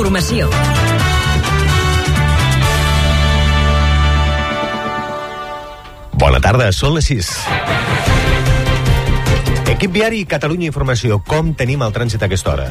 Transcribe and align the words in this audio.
informació. 0.00 0.48
Bona 6.16 6.40
tarda, 6.40 6.70
són 6.72 6.96
les 6.96 7.10
6. 7.10 7.28
Equip 9.74 9.92
viari 9.92 10.24
Catalunya 10.28 10.70
Informació, 10.70 11.20
com 11.28 11.52
tenim 11.52 11.84
el 11.84 11.92
trànsit 11.92 12.24
a 12.24 12.30
aquesta 12.30 12.54
hora? 12.54 12.70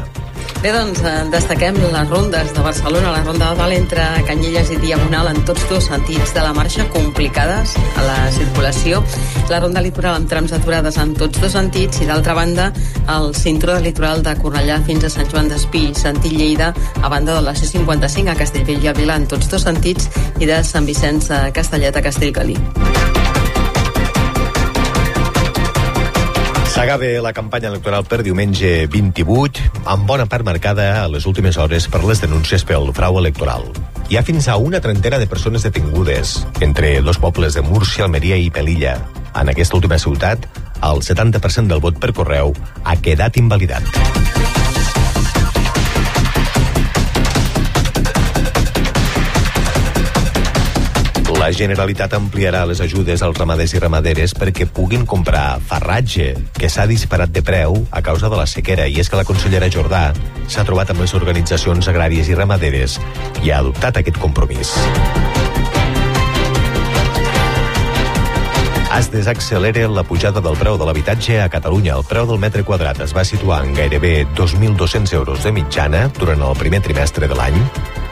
Bé, 0.60 0.74
doncs, 0.76 1.00
eh, 1.08 1.24
destaquem 1.32 1.78
les 1.80 2.10
rondes 2.10 2.50
de 2.54 2.60
Barcelona, 2.60 3.14
la 3.14 3.24
ronda 3.24 3.54
de 3.54 3.60
dalt 3.62 3.76
entre 3.78 4.04
Canyelles 4.28 4.72
i 4.74 4.80
Diagonal 4.82 5.30
en 5.32 5.40
tots 5.48 5.64
dos 5.70 5.86
sentits 5.88 6.34
de 6.36 6.42
la 6.44 6.52
marxa, 6.52 6.84
complicades 6.92 7.78
a 7.96 8.04
la 8.04 8.18
circulació. 8.36 9.00
La 9.48 9.62
ronda 9.64 9.80
litoral 9.80 10.18
amb 10.20 10.28
trams 10.28 10.52
aturades 10.52 10.98
en 11.00 11.14
tots 11.16 11.40
dos 11.40 11.56
sentits 11.56 12.02
i, 12.04 12.10
d'altra 12.12 12.36
banda, 12.36 12.74
el 13.08 13.34
cinturó 13.40 13.78
de 13.78 13.88
litoral 13.88 14.20
de 14.22 14.36
Cornellà 14.36 14.82
fins 14.84 15.08
a 15.08 15.14
Sant 15.16 15.32
Joan 15.32 15.48
d'Espí, 15.48 15.94
sentit 15.96 16.36
Lleida, 16.36 16.74
a 17.02 17.08
banda 17.08 17.40
de 17.40 17.46
la 17.48 17.56
C55 17.56 18.28
a 18.28 18.36
Castellvell 18.36 18.84
i 18.84 18.92
a 18.92 18.98
Vila 19.00 19.16
en 19.16 19.32
tots 19.32 19.48
dos 19.48 19.64
sentits 19.64 20.12
i 20.40 20.46
de 20.46 20.60
Sant 20.68 20.84
Vicenç 20.84 21.32
a 21.32 21.46
Castellet 21.56 21.96
a 21.96 22.04
Castellgalí. 22.04 22.60
S'acaba 26.80 27.08
la 27.20 27.34
campanya 27.36 27.68
electoral 27.68 28.06
per 28.08 28.22
diumenge 28.24 28.70
28, 28.88 29.66
amb 29.92 30.06
bona 30.08 30.30
part 30.32 30.46
marcada 30.48 30.86
a 31.02 31.10
les 31.12 31.26
últimes 31.28 31.58
hores 31.60 31.90
per 31.92 32.00
les 32.08 32.22
denúncies 32.24 32.64
pel 32.64 32.88
frau 32.96 33.20
electoral. 33.20 33.66
Hi 34.08 34.16
ha 34.16 34.24
fins 34.24 34.48
a 34.48 34.56
una 34.56 34.80
trentena 34.80 35.20
de 35.20 35.28
persones 35.28 35.68
detingudes, 35.68 36.38
entre 36.64 36.94
dos 37.04 37.20
pobles 37.20 37.60
de 37.60 37.66
Múrcia, 37.68 38.06
Almeria 38.08 38.40
i 38.40 38.48
Pelilla. 38.48 38.96
En 39.36 39.52
aquesta 39.52 39.76
última 39.76 40.00
ciutat, 40.00 40.48
el 40.80 41.04
70% 41.04 41.68
del 41.68 41.84
vot 41.84 42.00
per 42.00 42.14
correu 42.16 42.56
ha 42.86 42.96
quedat 42.96 43.44
invalidat. 43.44 44.59
La 51.40 51.54
Generalitat 51.56 52.12
ampliarà 52.18 52.66
les 52.68 52.82
ajudes 52.84 53.22
als 53.24 53.38
ramaders 53.40 53.72
i 53.72 53.80
ramaderes 53.80 54.34
perquè 54.36 54.66
puguin 54.68 55.06
comprar 55.08 55.62
farratge, 55.70 56.34
que 56.60 56.68
s'ha 56.68 56.84
disparat 56.84 57.32
de 57.32 57.40
preu 57.48 57.78
a 57.96 58.02
causa 58.04 58.28
de 58.28 58.36
la 58.36 58.44
sequera. 58.44 58.90
I 58.92 59.00
és 59.00 59.08
que 59.08 59.16
la 59.16 59.24
consellera 59.24 59.70
Jordà 59.72 60.10
s'ha 60.52 60.66
trobat 60.68 60.92
amb 60.92 61.00
les 61.00 61.16
organitzacions 61.16 61.88
agràries 61.88 62.28
i 62.28 62.36
ramaderes 62.36 62.98
i 63.40 63.54
ha 63.54 63.62
adoptat 63.64 64.02
aquest 64.02 64.20
compromís. 64.20 64.76
Es 69.00 69.08
desaccelera 69.14 69.88
la 69.88 70.04
pujada 70.04 70.42
del 70.44 70.60
preu 70.60 70.76
de 70.76 70.84
l'habitatge 70.84 71.40
a 71.40 71.48
Catalunya. 71.48 71.96
El 71.96 72.04
preu 72.10 72.28
del 72.28 72.42
metre 72.42 72.66
quadrat 72.68 73.00
es 73.06 73.16
va 73.16 73.24
situar 73.24 73.62
en 73.64 73.72
gairebé 73.78 74.26
2.200 74.36 75.14
euros 75.16 75.48
de 75.48 75.56
mitjana 75.56 76.10
durant 76.20 76.44
el 76.44 76.60
primer 76.60 76.84
trimestre 76.84 77.32
de 77.32 77.38
l'any. 77.38 77.56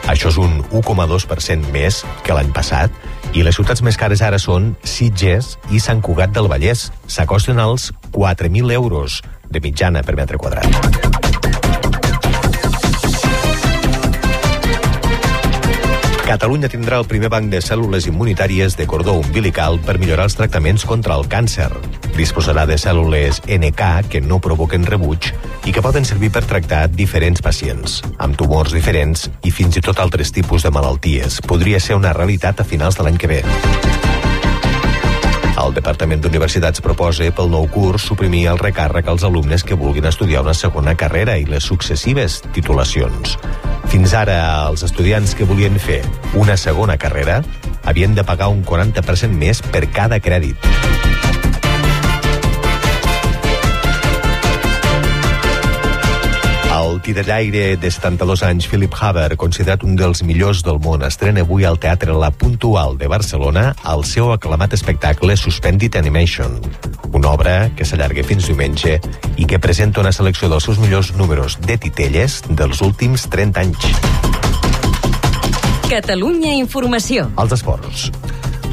Això 0.07 0.31
és 0.31 0.37
un 0.39 0.61
1,2% 0.71 1.73
més 1.73 2.05
que 2.23 2.37
l'any 2.37 2.53
passat 2.55 2.93
i 3.37 3.43
les 3.45 3.57
ciutats 3.59 3.83
més 3.85 3.97
cares 4.01 4.23
ara 4.25 4.39
són 4.41 4.71
Sitges 4.81 5.53
i 5.69 5.81
Sant 5.83 6.01
Cugat 6.01 6.33
del 6.33 6.49
Vallès. 6.49 6.87
S'acosten 7.05 7.61
als 7.61 7.91
4.000 8.17 8.73
euros 8.73 9.21
de 9.51 9.61
mitjana 9.61 10.01
per 10.01 10.17
metre 10.17 10.41
quadrat. 10.41 11.26
Catalunya 16.27 16.67
tindrà 16.67 16.97
el 16.99 17.05
primer 17.07 17.29
banc 17.31 17.47
de 17.47 17.61
cèl·lules 17.63 18.03
immunitàries 18.09 18.73
de 18.75 18.83
cordó 18.83 19.13
umbilical 19.15 19.77
per 19.79 19.93
millorar 19.95 20.25
els 20.27 20.33
tractaments 20.35 20.83
contra 20.83 21.15
el 21.15 21.23
càncer. 21.31 21.69
Disposarà 22.17 22.65
de 22.67 22.75
cèl·lules 22.75 23.39
NK 23.47 24.09
que 24.11 24.19
no 24.19 24.41
provoquen 24.43 24.83
rebuig 24.83 25.29
i 25.63 25.71
que 25.71 25.83
poden 25.85 26.03
servir 26.03 26.27
per 26.35 26.41
tractar 26.43 26.81
diferents 26.91 27.39
pacients, 27.39 28.01
amb 28.19 28.35
tumors 28.35 28.75
diferents 28.75 29.29
i 29.47 29.53
fins 29.55 29.79
i 29.79 29.85
tot 29.87 30.01
altres 30.03 30.33
tipus 30.35 30.67
de 30.67 30.73
malalties. 30.75 31.39
Podria 31.47 31.79
ser 31.79 31.95
una 31.95 32.11
realitat 32.11 32.59
a 32.59 32.67
finals 32.67 32.99
de 32.99 33.07
l'any 33.07 33.15
que 33.23 33.31
ve. 33.31 33.39
El 35.63 35.79
Departament 35.79 36.19
d'Universitats 36.27 36.83
proposa 36.83 37.31
pel 37.31 37.55
nou 37.55 37.71
curs 37.71 38.03
suprimir 38.11 38.49
el 38.51 38.59
recàrrec 38.59 39.07
als 39.07 39.23
alumnes 39.23 39.63
que 39.63 39.79
vulguin 39.79 40.11
estudiar 40.11 40.43
una 40.43 40.53
segona 40.53 40.99
carrera 40.99 41.39
i 41.39 41.47
les 41.47 41.71
successives 41.71 42.41
titulacions. 42.51 43.39
Fins 43.87 44.13
ara, 44.13 44.37
els 44.67 44.83
estudiants 44.83 45.33
que 45.37 45.47
volien 45.47 45.77
fer 45.79 46.01
una 46.35 46.57
segona 46.59 46.97
carrera 46.99 47.41
havien 47.87 48.15
de 48.15 48.25
pagar 48.27 48.51
un 48.51 48.65
40% 48.67 49.31
més 49.31 49.63
per 49.63 49.87
cada 49.95 50.19
crèdit. 50.19 50.96
El 56.77 57.01
titellaire 57.01 57.75
de 57.75 57.89
72 57.89 58.43
anys, 58.43 58.67
Philip 58.69 58.93
Haber, 58.93 59.35
considerat 59.35 59.81
un 59.81 59.95
dels 59.97 60.21
millors 60.21 60.59
del 60.61 60.77
món, 60.83 61.01
estrena 61.01 61.41
avui 61.41 61.65
al 61.65 61.79
Teatre 61.81 62.13
La 62.13 62.29
Puntual 62.29 62.99
de 62.99 63.09
Barcelona 63.09 63.71
el 63.93 64.03
seu 64.05 64.29
aclamat 64.35 64.75
espectacle 64.77 65.33
Suspended 65.41 65.97
Animation, 65.97 66.59
una 67.17 67.31
obra 67.33 67.71
que 67.73 67.87
s'allarga 67.87 68.21
fins 68.27 68.45
diumenge 68.51 68.99
i 69.41 69.49
que 69.49 69.57
presenta 69.57 70.03
una 70.05 70.13
selecció 70.13 70.51
dels 70.53 70.69
seus 70.69 70.77
millors 70.77 71.15
números 71.17 71.57
de 71.65 71.79
titelles 71.81 72.43
dels 72.49 72.83
últims 72.85 73.25
30 73.33 73.65
anys. 73.65 73.89
Catalunya 75.89 76.53
Informació. 76.61 77.31
Els 77.41 77.57
esports. 77.57 78.11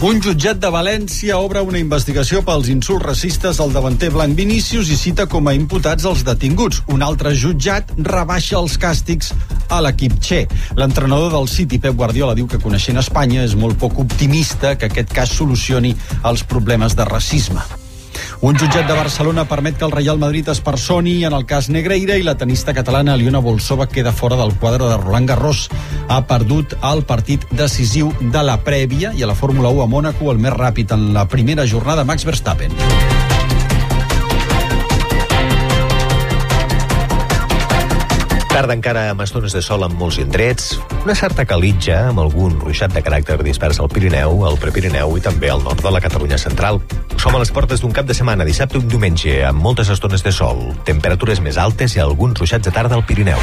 Un 0.05 0.19
jutjat 0.21 0.59
de 0.61 0.69
València 0.69 1.39
obre 1.41 1.63
una 1.65 1.79
investigació 1.81 2.43
pels 2.45 2.67
insults 2.69 3.07
racistes 3.07 3.57
al 3.63 3.71
davanter 3.73 4.11
blanc 4.13 4.37
Vinícius 4.37 4.91
i 4.93 4.99
cita 5.01 5.25
com 5.33 5.47
a 5.49 5.55
imputats 5.57 6.05
els 6.11 6.21
detinguts. 6.27 6.83
Un 6.93 7.01
altre 7.07 7.33
jutjat 7.33 7.95
rebaixa 7.97 8.59
els 8.59 8.75
càstigs 8.83 9.31
a 9.73 9.79
l'equip 9.87 10.19
Che. 10.21 10.43
L'entrenador 10.77 11.33
del 11.33 11.49
City, 11.49 11.79
Pep 11.81 11.97
Guardiola, 11.97 12.35
diu 12.37 12.45
que 12.45 12.61
coneixent 12.61 13.01
Espanya 13.01 13.47
és 13.49 13.55
molt 13.57 13.81
poc 13.81 13.97
optimista 14.05 14.75
que 14.77 14.93
aquest 14.93 15.17
cas 15.17 15.33
solucioni 15.41 15.95
els 16.21 16.45
problemes 16.53 16.99
de 17.01 17.09
racisme. 17.09 17.65
Un 18.45 18.59
jutjat 18.61 18.85
de 18.85 18.93
Barcelona 18.93 19.47
permet 19.49 19.79
que 19.81 19.87
el 19.87 19.93
Real 19.95 20.19
Madrid 20.21 20.51
es 20.53 20.59
personi 20.61 21.15
en 21.25 21.33
el 21.33 21.47
cas 21.49 21.71
Negreira 21.73 22.19
i 22.21 22.25
la 22.27 22.35
tenista 22.37 22.75
catalana 22.77 23.15
Aliona 23.15 23.41
Bolsova 23.41 23.87
queda 23.89 24.13
fora 24.13 24.37
del 24.37 24.53
quadre 24.61 24.85
de 24.85 24.99
Roland 24.99 25.31
Garros. 25.33 25.71
Ha 26.13 26.21
perdut 26.29 26.75
el 26.93 27.01
partit 27.09 27.47
decisiu 27.57 28.13
de 28.21 28.43
la 28.45 28.59
prèvia 28.67 29.15
i 29.17 29.25
a 29.25 29.31
la 29.33 29.39
Fórmula 29.39 29.73
1 29.73 29.87
a 29.87 29.89
Mònaco 29.89 30.29
el 30.35 30.45
més 30.45 30.53
ràpid 30.53 30.93
en 30.93 31.15
la 31.17 31.25
primera 31.25 31.65
jornada 31.65 32.05
Max 32.05 32.29
Verstappen. 32.29 32.77
Tarda 38.55 38.77
encara 38.79 39.09
amb 39.11 39.19
estones 39.25 39.51
de 39.51 39.59
sol 39.67 39.83
en 39.83 39.97
molts 39.99 40.21
indrets, 40.23 40.77
una 41.01 41.17
certa 41.19 41.43
calitja 41.43 41.97
amb 42.13 42.23
algun 42.23 42.55
ruixat 42.61 42.95
de 42.95 43.03
caràcter 43.03 43.41
dispers 43.43 43.81
al 43.83 43.91
Pirineu, 43.91 44.45
al 44.47 44.61
Prepirineu 44.63 45.17
i 45.19 45.25
també 45.25 45.51
al 45.51 45.65
nord 45.67 45.83
de 45.83 45.91
la 45.91 45.99
Catalunya 46.05 46.39
central. 46.39 46.79
Som 47.19 47.35
a 47.35 47.43
les 47.43 47.51
portes 47.51 47.83
d'un 47.83 47.91
cap 47.91 48.07
de 48.07 48.15
setmana, 48.15 48.47
dissabte 48.47 48.79
un 48.79 48.87
diumenge, 48.87 49.41
amb 49.43 49.59
moltes 49.59 49.91
estones 49.91 50.23
de 50.23 50.31
sol, 50.31 50.69
temperatures 50.87 51.43
més 51.43 51.59
altes 51.59 51.99
i 51.99 52.05
alguns 52.07 52.39
ruixats 52.39 52.71
de 52.71 52.79
tarda 52.79 52.95
al 52.95 53.03
Pirineu. 53.11 53.43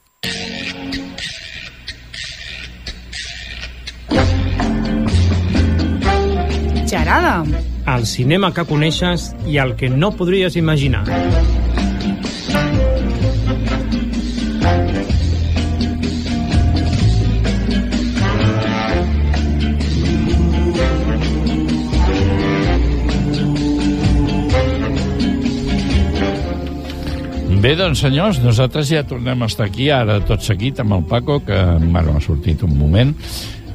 Gerada, 7.11 7.43
el 7.97 8.05
cinema 8.07 8.53
que 8.55 8.63
coneixes 8.63 9.25
i 9.43 9.57
el 9.59 9.73
que 9.75 9.89
no 9.91 10.13
podries 10.15 10.55
imaginar. 10.55 11.01
Bé, 27.51 27.59
Bé, 27.59 27.75
doncs, 27.75 27.99
senyors, 27.99 28.39
nosaltres 28.39 28.87
ja 28.87 29.03
tornem 29.03 29.43
a 29.43 29.51
estar 29.51 29.67
aquí, 29.67 29.91
ara 29.91 30.21
tot 30.23 30.47
seguit, 30.47 30.79
amb 30.79 30.95
el 30.95 31.03
Paco, 31.11 31.41
que 31.43 31.59
bueno, 31.81 32.15
ha 32.15 32.23
sortit 32.23 32.63
un 32.63 32.79
moment, 32.79 33.11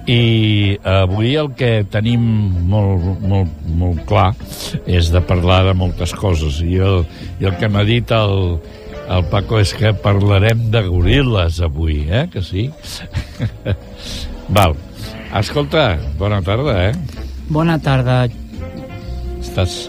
i 0.07 0.79
avui 0.87 1.35
el 1.35 1.51
que 1.59 1.83
tenim 1.91 2.23
molt, 2.71 3.07
molt, 3.27 3.53
molt 3.79 4.05
clar 4.07 4.29
és 4.87 5.11
de 5.11 5.23
parlar 5.27 5.65
de 5.67 5.75
moltes 5.75 6.15
coses. 6.15 6.61
I 6.63 6.79
el, 6.87 7.01
i 7.43 7.49
el 7.51 7.57
que 7.59 7.71
m'ha 7.71 7.83
dit 7.87 8.13
el, 8.15 8.61
el 9.11 9.27
Paco 9.33 9.59
és 9.59 9.75
que 9.75 9.93
parlarem 10.03 10.69
de 10.71 10.85
goril·les 10.87 11.59
avui, 11.67 12.05
eh? 12.07 12.27
Que 12.31 12.43
sí? 12.47 12.69
Val. 14.57 14.77
Escolta, 15.37 15.97
bona 16.21 16.39
tarda, 16.47 16.79
eh? 16.89 17.23
Bona 17.51 17.81
tarda. 17.83 18.25
Estàs... 19.43 19.87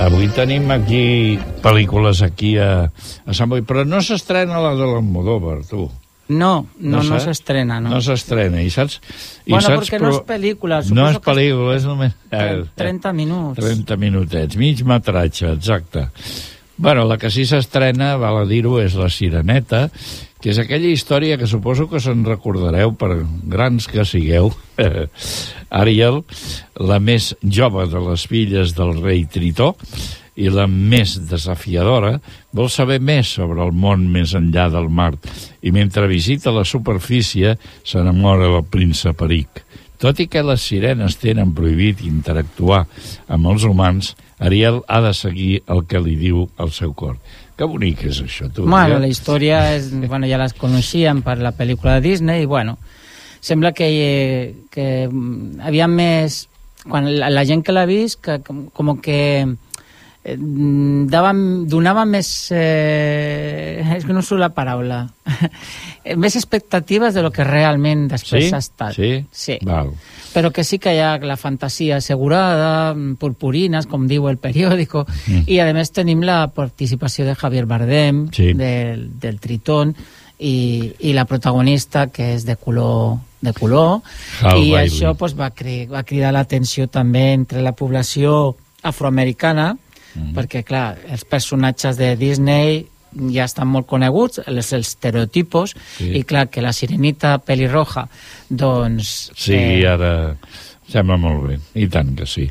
Avui 0.00 0.30
tenim 0.32 0.70
aquí 0.72 1.36
pel·lícules 1.60 2.22
aquí 2.24 2.54
a, 2.56 2.86
a 2.88 3.34
Sant 3.36 3.50
Boi, 3.50 3.60
però 3.66 3.82
no 3.84 4.00
s'estrena 4.00 4.62
la 4.62 4.72
de 4.78 4.86
l'Almodóvar, 4.88 5.58
tu. 5.68 5.90
No, 6.30 6.68
no, 6.78 7.02
no 7.02 7.18
s'estrena, 7.18 7.80
no. 7.82 7.90
No 7.96 8.00
s'estrena, 8.04 8.60
i 8.62 8.70
saps... 8.70 9.00
I 9.48 9.50
bueno, 9.56 9.66
saps, 9.66 9.88
perquè 9.88 9.98
no 9.98 10.12
és 10.14 10.20
pel·lícula. 10.28 10.78
No 10.94 11.08
és 11.10 11.18
pel·lícula, 11.24 11.74
és 11.74 11.86
només... 11.88 12.14
Tre- 12.30 12.64
30 12.78 13.12
minuts. 13.18 13.58
30 13.58 13.98
minutets, 13.98 14.58
mig 14.60 14.84
metratge, 14.86 15.50
exacte. 15.56 16.06
Bueno, 16.80 17.02
la 17.10 17.18
que 17.20 17.28
sí 17.34 17.42
s'estrena, 17.44 18.14
val 18.16 18.38
a 18.40 18.46
dir-ho, 18.48 18.78
és 18.80 18.94
La 18.96 19.10
Sireneta, 19.12 19.88
que 20.40 20.54
és 20.54 20.60
aquella 20.62 20.88
història 20.88 21.36
que 21.36 21.50
suposo 21.50 21.84
que 21.90 22.00
se'n 22.00 22.22
recordareu 22.24 22.94
per 22.96 23.10
grans 23.50 23.90
que 23.90 24.06
sigueu. 24.08 24.48
Ariel, 25.82 26.22
la 26.80 26.96
més 27.02 27.34
jove 27.42 27.84
de 27.90 28.00
les 28.06 28.24
filles 28.30 28.72
del 28.78 28.94
rei 29.02 29.26
Tritó, 29.28 29.74
i 30.36 30.50
la 30.52 30.66
més 30.70 31.16
desafiadora, 31.30 32.18
vol 32.52 32.70
saber 32.70 33.00
més 33.02 33.32
sobre 33.38 33.62
el 33.64 33.72
món 33.72 34.06
més 34.12 34.34
enllà 34.38 34.68
del 34.72 34.88
mar 34.88 35.12
i 35.62 35.72
mentre 35.74 36.10
visita 36.10 36.54
la 36.54 36.64
superfície 36.64 37.56
s'enamora 37.84 38.48
del 38.52 38.64
príncep 38.70 39.26
Eric. 39.26 39.64
Tot 40.00 40.20
i 40.22 40.30
que 40.32 40.40
les 40.40 40.62
sirenes 40.64 41.18
tenen 41.20 41.52
prohibit 41.52 42.00
interactuar 42.06 42.86
amb 43.28 43.50
els 43.52 43.66
humans, 43.68 44.14
Ariel 44.40 44.80
ha 44.88 45.02
de 45.04 45.12
seguir 45.12 45.58
el 45.68 45.84
que 45.84 46.00
li 46.00 46.16
diu 46.16 46.46
el 46.56 46.72
seu 46.72 46.94
cor. 46.96 47.18
Que 47.60 47.68
bonic 47.68 48.06
és 48.08 48.22
això, 48.24 48.48
tu. 48.48 48.64
Bueno, 48.64 48.96
ja? 48.96 49.00
la 49.02 49.10
història 49.10 49.58
és, 49.74 49.90
bueno, 49.92 50.24
ja 50.30 50.38
les 50.40 50.56
coneixíem 50.56 51.20
per 51.26 51.36
la 51.44 51.52
pel·lícula 51.52 51.98
de 51.98 52.06
Disney 52.08 52.46
i 52.46 52.48
bueno, 52.48 52.78
sembla 53.44 53.74
que, 53.76 53.90
eh, 53.92 54.54
que 54.72 54.86
mm, 55.10 55.60
havia 55.68 55.90
més 55.92 56.46
quan 56.88 57.04
la, 57.12 57.28
la 57.28 57.44
gent 57.44 57.60
que 57.60 57.74
l'ha 57.76 57.84
vist 57.84 58.22
que 58.24 58.38
com, 58.46 58.62
com 58.72 58.94
que 59.04 59.20
dava, 60.22 61.30
donava 61.64 62.04
més 62.04 62.28
eh, 62.52 63.80
és 63.96 64.04
que 64.04 64.12
no 64.12 64.20
surt 64.22 64.42
la 64.42 64.50
paraula 64.52 65.02
més 66.20 66.36
expectatives 66.36 67.14
de 67.16 67.22
lo 67.24 67.30
que 67.32 67.44
realment 67.46 68.06
després 68.10 68.48
Sí? 68.50 68.54
ha 68.54 68.58
estat 68.60 68.94
Sí? 68.98 69.10
sí. 69.32 69.58
Val. 69.64 69.92
però 70.34 70.52
que 70.54 70.62
sí 70.62 70.78
que 70.78 70.92
hi 70.94 71.00
ha 71.02 71.16
la 71.18 71.36
fantasia 71.40 71.96
assegurada, 71.98 72.94
purpurines, 73.18 73.86
com 73.90 74.04
diu 74.06 74.28
el 74.30 74.36
periòdico, 74.38 75.02
mm. 75.08 75.40
i 75.50 75.58
a 75.58 75.66
més 75.74 75.90
tenim 75.90 76.20
la 76.22 76.44
participació 76.54 77.24
de 77.26 77.34
Javier 77.34 77.64
Bardem, 77.66 78.28
Sí. 78.30 78.52
del, 78.54 79.08
del 79.18 79.40
Tritón, 79.40 79.96
i, 80.38 80.92
i 81.00 81.12
la 81.12 81.24
protagonista, 81.26 82.06
que 82.14 82.34
és 82.36 82.46
de 82.46 82.54
color 82.56 83.18
de 83.40 83.52
color, 83.56 84.02
Hal 84.44 84.60
i 84.62 84.70
Bailey. 84.70 84.86
això 84.86 85.14
pues, 85.16 85.34
va, 85.34 85.50
cri 85.50 85.86
va 85.90 86.04
cridar 86.04 86.30
l'atenció 86.32 86.86
també 86.92 87.32
entre 87.32 87.60
la 87.64 87.72
població 87.72 88.54
afroamericana, 88.82 89.72
Mhm. 90.14 90.34
perquè, 90.34 90.64
clar, 90.64 90.98
els 91.08 91.24
personatges 91.24 91.96
de 91.96 92.16
Disney 92.16 92.86
ja 93.34 93.44
estan 93.44 93.66
molt 93.68 93.88
coneguts, 93.90 94.40
els 94.46 94.72
estereotipos, 94.72 95.74
Sí. 95.98 96.12
i 96.14 96.22
clar, 96.22 96.48
que 96.48 96.62
la 96.62 96.72
sirenita 96.72 97.38
pelirroja, 97.38 98.08
doncs... 98.48 99.32
Sí, 99.36 99.54
eh, 99.54 99.86
ara 99.86 100.36
sembla 100.90 101.16
molt 101.16 101.48
bé, 101.48 101.58
i 101.74 101.88
tant 101.88 102.14
que 102.16 102.26
sí. 102.26 102.48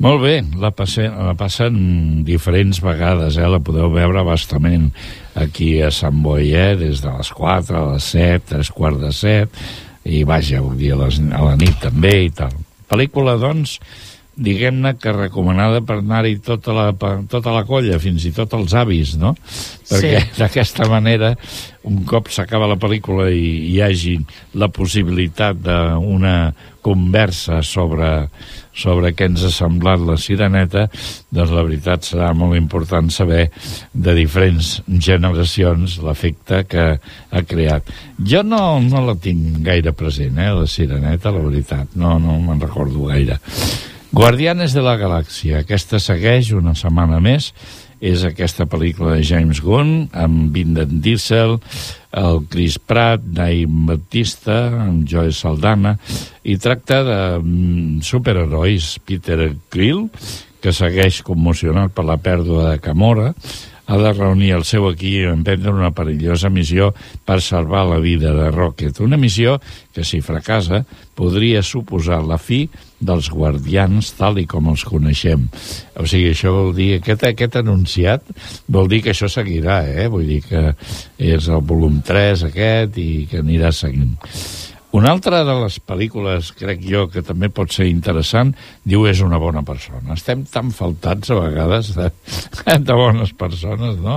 Molt 0.00 0.22
bé, 0.22 0.38
la, 0.56 0.70
passe, 0.72 1.02
la 1.12 1.34
passen 1.36 2.24
diferents 2.24 2.80
vegades, 2.80 3.36
eh? 3.36 3.46
la 3.46 3.60
podeu 3.60 3.90
veure 3.92 4.22
bastament 4.24 4.88
aquí 5.36 5.82
a 5.84 5.90
Sant 5.92 6.22
Boi, 6.24 6.54
eh? 6.56 6.76
des 6.80 7.02
de 7.04 7.12
les 7.18 7.32
4 7.36 7.76
a 7.76 7.92
les 7.92 8.04
7, 8.04 8.46
tres 8.48 8.70
quarts 8.72 9.00
de 9.02 9.12
7, 9.12 9.50
i 10.08 10.22
vaja, 10.24 10.62
vull 10.64 10.78
dir, 10.80 10.94
a, 10.94 11.02
les, 11.04 11.20
a 11.20 11.42
la 11.44 11.56
nit 11.60 11.76
també 11.82 12.14
i 12.24 12.30
tal. 12.32 12.56
Pel·lícula, 12.88 13.36
doncs, 13.38 13.76
diguem-ne 14.40 14.94
que 14.96 15.12
recomanada 15.12 15.82
per 15.84 15.98
anar-hi 16.00 16.38
tota, 16.44 16.72
la, 16.72 16.86
per- 16.96 17.26
tota 17.28 17.52
la 17.52 17.66
colla, 17.68 17.98
fins 18.00 18.24
i 18.24 18.32
tot 18.32 18.54
els 18.56 18.72
avis, 18.80 19.14
no? 19.20 19.34
Perquè 19.90 20.16
Sí. 20.24 20.32
d'aquesta 20.40 20.86
manera, 20.88 21.34
un 21.84 22.02
cop 22.08 22.30
s'acaba 22.32 22.68
la 22.70 22.78
pel·lícula 22.80 23.28
i 23.32 23.72
hi 23.74 23.78
hagi 23.84 24.16
la 24.60 24.68
possibilitat 24.72 25.60
d'una 25.64 26.34
conversa 26.80 27.58
sobre, 27.66 28.30
sobre 28.72 29.10
què 29.12 29.26
ens 29.28 29.42
ha 29.44 29.50
semblat 29.52 30.00
la 30.08 30.16
Sireneta, 30.16 30.86
doncs 31.28 31.52
la 31.52 31.64
veritat 31.66 32.08
serà 32.08 32.30
molt 32.32 32.56
important 32.56 33.10
saber 33.12 33.50
de 33.92 34.14
diferents 34.16 34.78
generacions 34.88 35.98
l'efecte 36.00 36.62
que 36.64 36.86
ha 36.96 37.42
creat. 37.44 37.92
Jo 38.24 38.40
no, 38.46 38.62
no 38.80 39.04
la 39.04 39.18
tinc 39.20 39.60
gaire 39.68 39.92
present, 39.92 40.40
eh, 40.40 40.48
la 40.56 40.64
Sireneta, 40.66 41.32
la 41.36 41.44
veritat, 41.44 41.92
no, 42.00 42.16
no 42.18 42.40
me'n 42.40 42.64
recordo 42.64 43.10
gaire. 43.12 43.36
Guardianes 44.10 44.72
de 44.74 44.82
la 44.82 44.96
Galàxia, 44.98 45.60
aquesta 45.62 46.00
segueix 46.02 46.48
una 46.50 46.72
setmana 46.74 47.20
més, 47.22 47.52
és 48.02 48.24
aquesta 48.26 48.64
pel·lícula 48.66 49.12
de 49.14 49.22
James 49.28 49.60
Gunn, 49.62 50.08
amb 50.18 50.50
Vin 50.50 50.74
Diesel, 50.74 51.60
el 52.18 52.40
Chris 52.50 52.80
Pratt, 52.82 53.22
Naim 53.36 53.84
Baptista, 53.86 54.56
amb 54.82 55.06
Joe 55.06 55.30
Saldana, 55.30 55.94
i 56.42 56.56
tracta 56.58 57.04
de 57.06 57.20
mm, 57.38 58.00
superherois. 58.02 58.96
Peter 59.06 59.52
Krill, 59.70 60.08
que 60.58 60.74
segueix 60.74 61.22
commocionat 61.22 61.94
per 61.94 62.08
la 62.08 62.18
pèrdua 62.18 62.72
de 62.72 62.82
Camora, 62.82 63.30
ha 63.90 63.98
de 63.98 64.12
reunir 64.14 64.52
el 64.54 64.62
seu 64.68 64.86
equip 64.92 65.00
i 65.10 65.26
emprendre 65.26 65.72
una 65.74 65.90
perillosa 65.90 66.46
missió 66.52 66.92
per 67.26 67.40
salvar 67.42 67.82
la 67.88 67.98
vida 67.98 68.30
de 68.36 68.46
Rocket. 68.54 69.00
Una 69.02 69.18
missió 69.18 69.56
que, 69.90 70.04
si 70.06 70.20
fracassa, 70.22 70.84
podria 71.18 71.64
suposar 71.66 72.20
la 72.22 72.38
fi 72.38 72.62
dels 73.00 73.32
guardians 73.34 74.12
tal 74.14 74.38
i 74.38 74.46
com 74.46 74.70
els 74.70 74.86
coneixem. 74.86 75.48
O 75.98 76.06
sigui, 76.06 76.30
això 76.30 76.54
vol 76.54 76.70
dir... 76.76 76.90
Aquest, 77.00 77.26
aquest 77.32 77.58
anunciat 77.58 78.30
vol 78.70 78.86
dir 78.92 79.02
que 79.02 79.10
això 79.10 79.26
seguirà, 79.32 79.82
eh? 79.90 80.06
Vull 80.12 80.28
dir 80.28 80.42
que 80.46 80.68
és 81.18 81.50
el 81.50 81.64
volum 81.66 81.98
3 82.06 82.46
aquest 82.52 83.00
i 83.02 83.10
que 83.30 83.42
anirà 83.42 83.74
seguint. 83.74 84.14
Una 84.92 85.12
altra 85.14 85.44
de 85.46 85.54
les 85.60 85.76
pel·lícules, 85.86 86.48
crec 86.58 86.80
jo, 86.82 87.04
que 87.12 87.22
també 87.22 87.46
pot 87.54 87.70
ser 87.70 87.86
interessant, 87.86 88.50
diu 88.82 89.04
és 89.06 89.20
una 89.22 89.38
bona 89.38 89.62
persona. 89.62 90.16
Estem 90.16 90.42
tan 90.50 90.72
faltats 90.74 91.30
a 91.30 91.36
vegades 91.38 91.92
de, 91.94 92.08
de 92.88 92.96
bones 92.98 93.30
persones, 93.38 94.00
no? 94.02 94.16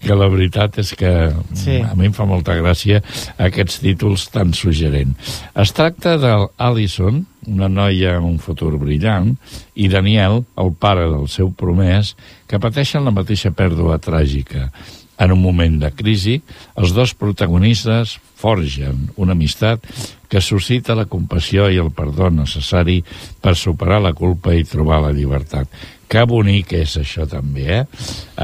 Que 0.00 0.16
la 0.16 0.30
veritat 0.32 0.78
és 0.80 0.94
que 0.96 1.12
Sí. 1.52 1.76
a 1.84 1.92
mi 1.98 2.08
em 2.08 2.16
fa 2.16 2.24
molta 2.24 2.56
gràcia 2.56 3.02
aquests 3.36 3.82
títols 3.84 4.28
tan 4.32 4.54
suggerents. 4.56 5.42
Es 5.52 5.74
tracta 5.76 6.16
d'Alison, 6.16 7.20
una 7.46 7.68
noia 7.68 8.16
amb 8.16 8.30
un 8.32 8.38
futur 8.42 8.72
brillant, 8.80 9.34
i 9.76 9.90
Daniel, 9.92 10.46
el 10.56 10.72
pare 10.80 11.10
del 11.12 11.28
seu 11.28 11.52
promès, 11.52 12.14
que 12.48 12.58
pateixen 12.62 13.04
la 13.04 13.12
mateixa 13.14 13.52
pèrdua 13.52 14.00
tràgica. 14.00 14.70
En 15.18 15.32
un 15.32 15.40
moment 15.40 15.78
de 15.80 15.90
crisi, 15.96 16.36
els 16.76 16.92
dos 16.92 17.14
protagonistes 17.16 18.18
forgen 18.36 19.06
una 19.16 19.32
amistat 19.32 19.86
que 20.28 20.42
suscita 20.44 20.96
la 20.98 21.06
compassió 21.08 21.70
i 21.72 21.80
el 21.80 21.92
perdó 21.96 22.28
necessari 22.30 22.98
per 23.40 23.56
superar 23.56 24.02
la 24.04 24.12
culpa 24.12 24.52
i 24.52 24.66
trobar 24.68 25.00
la 25.06 25.14
llibertat. 25.16 25.70
Que 26.06 26.22
bonic 26.28 26.76
és 26.76 26.98
això 27.00 27.26
també, 27.26 27.66
eh? 27.80 27.82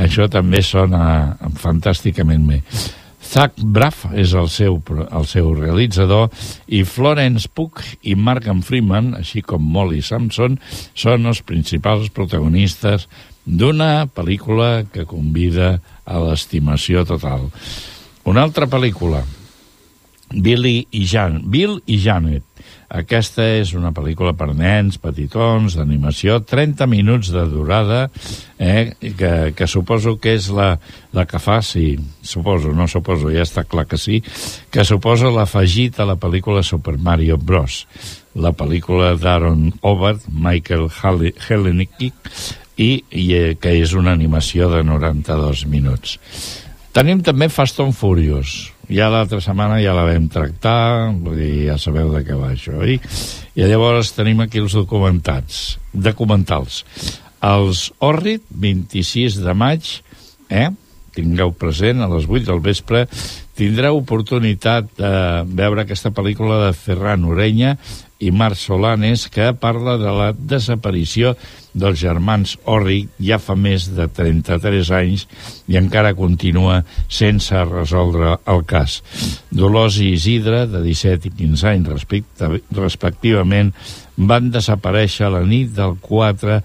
Això 0.01 0.27
també 0.33 0.63
sona 0.67 1.37
fantàsticament 1.61 2.49
bé. 2.49 2.61
Zach 3.23 3.55
Braff 3.63 4.09
és 4.19 4.35
el 4.37 4.49
seu, 4.53 4.81
el 4.91 5.27
seu 5.31 5.53
realitzador 5.55 6.27
i 6.67 6.83
Florence 6.85 7.49
Pugh 7.49 7.81
i 8.03 8.17
Morgan 8.19 8.61
Freeman, 8.67 9.13
així 9.17 9.41
com 9.47 9.63
Molly 9.63 10.03
Sampson, 10.05 10.59
són 10.93 11.31
els 11.31 11.41
principals 11.47 12.11
protagonistes 12.13 13.07
d'una 13.45 14.07
pel·lícula 14.07 14.85
que 14.93 15.07
convida 15.09 15.77
a 16.05 16.19
l'estimació 16.23 17.07
total. 17.09 17.49
Una 18.29 18.45
altra 18.47 18.69
pel·lícula, 18.71 19.25
Billy 20.33 20.87
i 20.91 21.05
Jan, 21.07 21.43
Bill 21.51 21.81
i 21.87 21.99
Janet. 22.01 22.45
Aquesta 22.93 23.45
és 23.57 23.73
una 23.73 23.91
pel·lícula 23.97 24.35
per 24.37 24.51
nens, 24.53 24.99
petitons, 25.01 25.79
d'animació, 25.79 26.39
30 26.45 26.87
minuts 26.93 27.31
de 27.33 27.45
durada, 27.49 28.03
eh, 28.61 28.93
que, 29.01 29.33
que 29.57 29.69
suposo 29.69 30.19
que 30.21 30.35
és 30.37 30.51
la, 30.53 30.75
la 31.17 31.25
que 31.29 31.41
fa, 31.41 31.63
sí, 31.65 31.97
suposo, 32.21 32.75
no 32.77 32.87
suposo, 32.93 33.33
ja 33.33 33.47
està 33.47 33.65
clar 33.65 33.87
que 33.89 34.01
sí, 34.01 34.21
que 34.71 34.85
suposa 34.85 35.33
l'afegit 35.33 36.01
a 36.01 36.09
la 36.09 36.19
pel·lícula 36.21 36.65
Super 36.65 36.99
Mario 36.99 37.41
Bros. 37.41 37.87
La 38.37 38.53
pel·lícula 38.57 39.15
d'Aaron 39.21 39.73
Hobart, 39.81 40.29
Michael 40.29 40.89
Helenick, 40.93 42.29
i, 42.77 43.05
i 43.11 43.25
eh, 43.37 43.55
que 43.61 43.75
és 43.81 43.95
una 43.99 44.15
animació 44.17 44.71
de 44.73 44.83
92 44.87 45.67
minuts. 45.71 46.19
Tenim 46.93 47.23
també 47.25 47.49
Fast 47.49 47.81
and 47.81 47.97
Furious. 47.97 48.71
Ja 48.93 49.09
l'altra 49.09 49.41
setmana 49.41 49.79
ja 49.81 49.95
la 49.97 50.05
vam 50.05 50.27
tractar, 50.29 51.09
vull 51.17 51.39
dir, 51.41 51.53
ja 51.71 51.79
sabeu 51.81 52.11
de 52.13 52.21
què 52.27 52.37
va 52.37 52.51
això, 52.53 52.77
oi? 52.85 52.99
I 53.57 53.69
llavors 53.69 54.13
tenim 54.13 54.43
aquí 54.45 54.61
els 54.61 54.77
documentats, 54.77 55.79
documentals. 55.93 56.83
Els 57.43 57.89
Orrit, 58.05 58.45
26 58.51 59.41
de 59.43 59.57
maig, 59.57 59.89
eh? 60.53 60.69
tingueu 61.17 61.53
present, 61.57 62.01
a 62.01 62.09
les 62.13 62.29
8 62.29 62.47
del 62.49 62.61
vespre, 62.65 63.07
tindreu 63.57 63.99
oportunitat 64.01 64.89
de 64.97 65.13
veure 65.57 65.85
aquesta 65.85 66.13
pel·lícula 66.15 66.61
de 66.67 66.71
Ferran 66.77 67.27
Orenya 67.29 67.75
i 68.23 68.31
Marc 68.31 68.59
Solanes 68.61 69.27
que 69.33 69.51
parla 69.59 69.97
de 69.99 70.13
la 70.15 70.31
desaparició 70.33 71.35
dels 71.75 71.99
germans 72.03 72.55
Orri 72.69 73.01
ja 73.23 73.39
fa 73.41 73.57
més 73.59 73.89
de 73.97 74.07
33 74.13 74.91
anys 74.99 75.27
i 75.73 75.79
encara 75.81 76.15
continua 76.15 76.83
sense 77.09 77.65
resoldre 77.69 78.37
el 78.53 78.65
cas. 78.69 79.01
Dolors 79.51 79.99
i 80.03 80.13
Isidre, 80.13 80.67
de 80.71 80.83
17 80.85 81.31
i 81.31 81.35
15 81.43 81.71
anys 81.73 82.09
respectivament, 82.77 83.73
van 84.17 84.51
desaparèixer 84.53 85.31
la 85.33 85.43
nit 85.49 85.73
del 85.75 85.97
4 86.03 86.59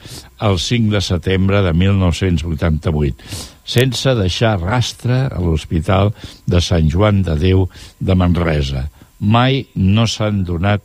al 0.43 0.59
5 0.59 0.91
de 0.93 1.01
setembre 1.01 1.63
de 1.63 1.71
1988 1.73 3.55
sense 3.67 4.13
deixar 4.15 4.53
rastre 4.61 5.25
a 5.27 5.39
l'Hospital 5.43 6.13
de 6.47 6.61
Sant 6.63 6.87
Joan 6.91 7.19
de 7.27 7.35
Déu 7.39 7.65
de 7.99 8.15
Manresa 8.15 8.87
mai 9.19 9.63
no 9.75 10.05
s'han 10.07 10.43
donat, 10.45 10.83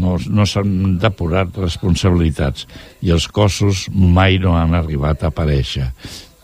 no, 0.00 0.16
no 0.30 0.46
s'han 0.48 0.98
depurat 1.02 1.56
responsabilitats 1.60 2.68
i 3.04 3.12
els 3.14 3.28
cossos 3.28 3.86
mai 3.92 4.38
no 4.42 4.56
han 4.58 4.74
arribat 4.74 5.22
a 5.24 5.32
aparèixer. 5.32 5.90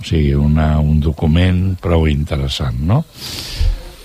O 0.00 0.04
sigui, 0.04 0.32
una, 0.34 0.78
un 0.80 1.00
document 1.00 1.76
prou 1.80 2.06
interessant, 2.08 2.78
no? 2.88 3.02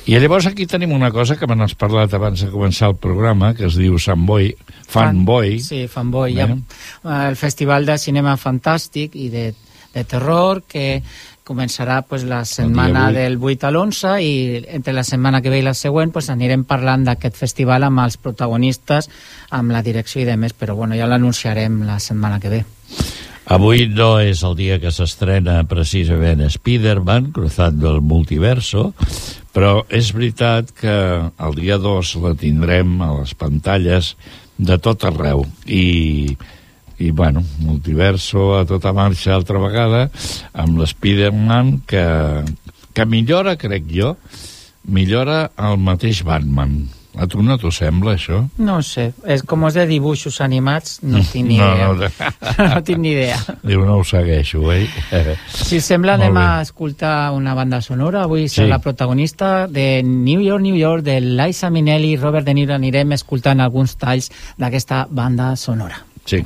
I 0.06 0.20
llavors 0.22 0.46
aquí 0.46 0.68
tenim 0.70 0.92
una 0.94 1.10
cosa 1.10 1.34
que 1.40 1.48
m'han 1.50 1.66
parlat 1.82 2.12
abans 2.14 2.44
de 2.44 2.52
començar 2.54 2.92
el 2.92 2.98
programa, 3.02 3.56
que 3.58 3.66
es 3.66 3.78
diu 3.80 3.98
Fanboy, 3.98 4.52
Fanboy. 4.86 5.56
Fan, 5.58 5.64
sí, 5.66 5.80
Fanboy. 5.90 6.36
Ha 6.40 7.24
el 7.30 7.38
Festival 7.40 7.88
de 7.88 7.98
Cinema 7.98 8.36
Fantàstic 8.38 9.16
i 9.18 9.32
de, 9.34 9.48
de 9.96 10.04
Terror, 10.04 10.62
que 10.70 11.02
començarà 11.46 12.02
pues, 12.10 12.26
la 12.26 12.42
setmana 12.46 13.12
del 13.14 13.38
8 13.38 13.68
a 13.68 13.72
l'11 13.72 14.16
i 14.26 14.32
entre 14.78 14.96
la 14.98 15.06
setmana 15.08 15.42
que 15.42 15.54
ve 15.54 15.62
i 15.62 15.66
la 15.66 15.76
següent 15.78 16.12
pues, 16.12 16.32
anirem 16.34 16.66
parlant 16.66 17.06
d'aquest 17.06 17.38
festival 17.38 17.86
amb 17.86 18.02
els 18.04 18.18
protagonistes, 18.18 19.10
amb 19.54 19.72
la 19.76 19.84
direcció 19.86 20.24
i 20.24 20.28
demés, 20.28 20.58
però 20.58 20.76
bueno, 20.76 20.98
ja 20.98 21.08
l'anunciarem 21.08 21.84
la 21.86 22.00
setmana 22.02 22.42
que 22.42 22.52
ve. 22.58 22.64
Avui 23.46 23.86
no 23.94 24.16
és 24.26 24.42
el 24.42 24.56
dia 24.58 24.80
que 24.82 24.90
s'estrena 24.90 25.60
precisament 25.70 26.42
Spider-Man, 26.50 27.30
Cruzando 27.36 27.92
el 27.94 28.02
Multiverso, 28.02 28.88
però 29.54 29.84
és 29.94 30.10
veritat 30.18 30.74
que 30.74 30.96
el 31.30 31.54
dia 31.60 31.78
2 31.78 32.16
la 32.24 32.34
tindrem 32.42 32.98
a 33.06 33.12
les 33.20 33.36
pantalles 33.38 34.16
de 34.58 34.80
tot 34.82 35.06
arreu 35.06 35.46
i 35.68 36.36
i 37.00 37.12
bueno, 37.12 37.44
multiverso 37.60 38.56
a 38.60 38.66
tota 38.66 38.94
marxa 38.96 39.36
altra 39.36 39.60
vegada 39.60 40.10
amb 40.54 40.80
l'Spiderman 40.80 41.80
que, 41.88 42.06
que 42.94 43.06
millora, 43.06 43.58
crec 43.60 43.90
jo 43.92 44.16
millora 44.86 45.50
el 45.58 45.82
mateix 45.82 46.24
Batman 46.24 46.86
a 47.18 47.28
tu 47.28 47.42
no 47.44 47.56
t'ho 47.60 47.70
sembla, 47.72 48.16
això? 48.18 48.42
No 48.60 48.78
sé, 48.84 49.06
és 49.32 49.44
com 49.48 49.64
és 49.70 49.78
de 49.78 49.86
dibuixos 49.88 50.42
animats, 50.44 50.98
no 51.08 51.22
tinc 51.32 51.48
ni 51.48 51.60
no, 51.60 51.70
idea. 51.72 51.88
No, 51.88 51.94
no. 52.04 52.68
no 52.74 52.82
tinc 52.88 53.00
ni 53.02 53.14
idea. 53.16 53.38
Diu, 53.64 53.86
no 53.88 54.00
ho 54.02 54.04
segueixo, 54.08 54.66
eh? 54.74 54.88
Si 55.56 55.80
sembla, 55.82 56.18
anem 56.20 56.36
a 56.38 56.48
escoltar 56.66 57.32
una 57.36 57.56
banda 57.58 57.82
sonora. 57.82 58.26
Avui 58.26 58.50
sí. 58.52 58.66
la 58.68 58.80
protagonista 58.84 59.68
de 59.68 60.04
New 60.04 60.44
York, 60.44 60.64
New 60.64 60.76
York, 60.76 61.06
de 61.08 61.20
Liza 61.22 61.72
Minnelli 61.72 62.14
i 62.14 62.20
Robert 62.20 62.46
De 62.48 62.56
Niro. 62.58 62.76
Anirem 62.76 63.16
escoltant 63.16 63.64
alguns 63.64 63.96
talls 64.02 64.30
d'aquesta 64.60 65.06
banda 65.10 65.54
sonora. 65.56 66.04
Sí. 66.26 66.44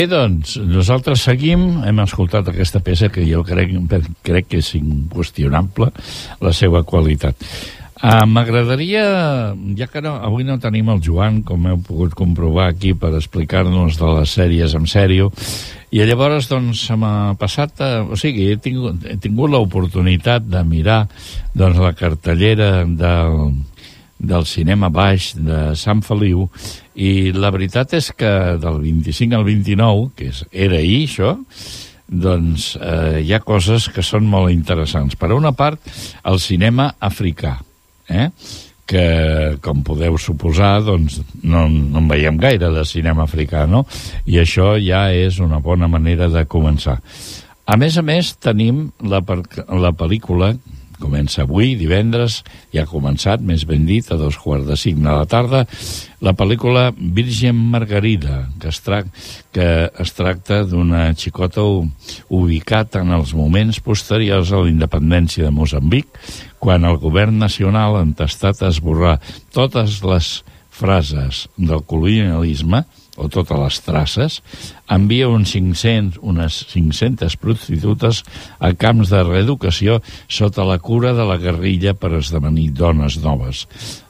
Bé, 0.00 0.06
doncs, 0.08 0.54
nosaltres 0.64 1.20
seguim, 1.26 1.82
hem 1.84 1.98
escoltat 2.00 2.46
aquesta 2.48 2.80
peça 2.80 3.10
que 3.12 3.20
jo 3.28 3.42
crec, 3.44 3.74
crec 4.24 4.46
que 4.48 4.60
és 4.62 4.70
inqüestionable 4.78 5.90
la 6.40 6.52
seva 6.56 6.80
qualitat. 6.88 7.36
Uh, 8.00 8.24
M'agradaria, 8.24 9.02
ja 9.76 9.90
que 9.92 10.00
no, 10.00 10.14
avui 10.24 10.46
no 10.48 10.56
tenim 10.56 10.88
el 10.88 11.02
Joan, 11.04 11.42
com 11.44 11.68
heu 11.68 11.82
pogut 11.84 12.16
comprovar 12.16 12.70
aquí, 12.70 12.94
per 12.96 13.10
explicar-nos 13.18 14.00
de 14.00 14.14
les 14.16 14.32
sèries 14.38 14.72
en 14.78 14.88
sèrio, 14.88 15.28
i 15.92 16.00
llavors, 16.08 16.48
doncs, 16.48 16.86
se 16.88 16.96
m'ha 16.96 17.34
passat... 17.36 17.84
Uh, 17.84 18.08
o 18.08 18.16
sigui, 18.16 18.48
he 18.54 18.56
tingut, 18.56 19.04
he 19.04 19.18
tingut 19.20 19.52
l'oportunitat 19.52 20.48
de 20.48 20.64
mirar 20.64 21.02
doncs, 21.52 21.76
la 21.76 21.92
cartellera 21.92 22.70
del, 22.88 23.52
del 24.20 24.44
cinema 24.46 24.90
baix 24.92 25.32
de 25.34 25.70
Sant 25.80 26.02
Feliu 26.04 26.46
i 26.94 27.32
la 27.32 27.50
veritat 27.54 27.94
és 27.96 28.10
que 28.12 28.30
del 28.60 28.80
25 28.84 29.38
al 29.38 29.46
29, 29.48 30.10
que 30.16 30.30
és, 30.30 30.42
era 30.52 30.78
ahir 30.78 31.04
això, 31.08 31.34
doncs 32.10 32.74
eh, 32.76 33.20
hi 33.24 33.32
ha 33.32 33.40
coses 33.40 33.88
que 33.94 34.04
són 34.04 34.26
molt 34.28 34.52
interessants. 34.52 35.16
Per 35.16 35.30
una 35.32 35.54
part, 35.56 35.80
el 36.26 36.40
cinema 36.42 36.90
africà, 36.98 37.56
eh? 38.10 38.28
que, 38.90 39.04
com 39.62 39.84
podeu 39.86 40.16
suposar, 40.18 40.80
doncs 40.82 41.20
no, 41.46 41.68
no 41.70 42.00
en 42.02 42.08
veiem 42.10 42.40
gaire 42.42 42.72
de 42.74 42.82
cinema 42.88 43.22
africà, 43.22 43.62
no? 43.70 43.84
I 44.26 44.40
això 44.42 44.72
ja 44.82 45.04
és 45.14 45.38
una 45.38 45.60
bona 45.62 45.86
manera 45.88 46.26
de 46.32 46.42
començar. 46.50 46.98
A 47.70 47.76
més 47.78 47.94
a 48.00 48.02
més, 48.02 48.32
tenim 48.42 48.88
la, 49.06 49.22
la 49.22 49.92
pel·lícula 49.94 50.56
Comença 51.00 51.42
avui, 51.46 51.74
divendres, 51.80 52.40
ja 52.74 52.84
ha 52.84 52.90
començat, 52.90 53.40
més 53.40 53.64
ben 53.68 53.86
dit, 53.88 54.06
a 54.12 54.18
dos 54.20 54.36
quarts 54.40 54.68
de 54.68 54.76
cinc 54.78 55.00
de 55.00 55.08
la 55.08 55.26
tarda, 55.28 55.64
la 56.20 56.34
pel·lícula 56.36 56.90
Virgin 56.96 57.56
Margarida, 57.72 58.44
que 58.60 58.68
es, 58.68 58.82
tra 58.84 59.02
que 59.54 59.66
es 59.88 60.14
tracta 60.14 60.62
d'una 60.68 61.08
xicota 61.18 61.64
ubicat 62.28 63.00
en 63.00 63.14
els 63.16 63.32
moments 63.34 63.80
posteriors 63.82 64.52
a 64.52 64.62
la 64.62 64.70
independència 64.70 65.48
de 65.48 65.54
Mozambic, 65.54 66.08
quan 66.60 66.84
el 66.84 67.00
govern 67.00 67.40
nacional 67.40 67.96
ha 67.96 68.06
entestat 68.06 68.60
a 68.62 68.70
esborrar 68.70 69.18
totes 69.56 70.02
les 70.04 70.32
frases 70.70 71.46
del 71.56 71.82
colonialisme, 71.88 72.84
o 73.20 73.28
totes 73.28 73.58
les 73.60 73.78
traces, 73.84 74.38
envia 74.88 75.28
uns 75.28 75.52
500, 75.52 76.18
unes 76.24 76.60
500 76.72 77.36
prostitutes 77.40 78.22
a 78.58 78.72
camps 78.72 79.12
de 79.12 79.22
reeducació 79.26 80.00
sota 80.26 80.64
la 80.66 80.78
cura 80.80 81.12
de 81.16 81.26
la 81.28 81.38
guerrilla 81.40 81.94
per 81.94 82.14
esdevenir 82.18 82.70
dones 82.76 83.20
noves. 83.22 83.66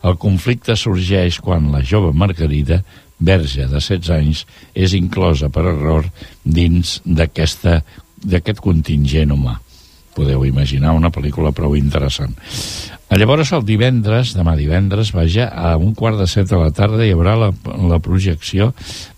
El 0.07 0.17
conflicte 0.23 0.79
sorgeix 0.79 1.40
quan 1.43 1.73
la 1.75 1.83
jove 1.83 2.14
Margarida, 2.14 2.85
verge 3.19 3.67
de 3.67 3.83
16 3.83 4.14
anys, 4.17 4.45
és 4.73 4.95
inclosa 4.97 5.50
per 5.52 5.67
error 5.75 6.07
dins 6.45 7.00
d'aquest 7.05 8.62
contingent 8.62 9.35
humà 9.35 9.59
podeu 10.14 10.45
imaginar 10.45 10.93
una 10.97 11.09
pel·lícula 11.14 11.52
prou 11.55 11.76
interessant. 11.79 12.35
Llavors, 13.11 13.50
el 13.57 13.64
divendres, 13.67 14.37
demà 14.38 14.52
divendres, 14.55 15.09
vaja, 15.11 15.49
a 15.50 15.73
un 15.75 15.97
quart 15.99 16.21
de 16.21 16.29
set 16.31 16.47
de 16.47 16.61
la 16.61 16.71
tarda 16.71 17.02
hi 17.02 17.11
haurà 17.11 17.33
la, 17.35 17.49
la 17.90 17.99
projecció 17.99 18.69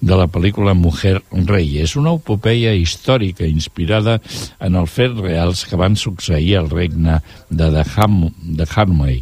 de 0.01 0.17
la 0.17 0.31
pel·lícula 0.33 0.73
Mujer 0.73 1.19
Rei. 1.29 1.75
És 1.85 1.93
una 2.01 2.15
epopeia 2.17 2.73
històrica 2.73 3.45
inspirada 3.45 4.17
en 4.65 4.81
els 4.81 4.97
fets 4.97 5.21
reals 5.21 5.67
que 5.69 5.77
van 5.77 6.01
succeir 6.01 6.57
al 6.57 6.73
regne 6.73 7.19
de 7.51 7.69
de 7.69 8.67
Hanmei, 8.73 9.21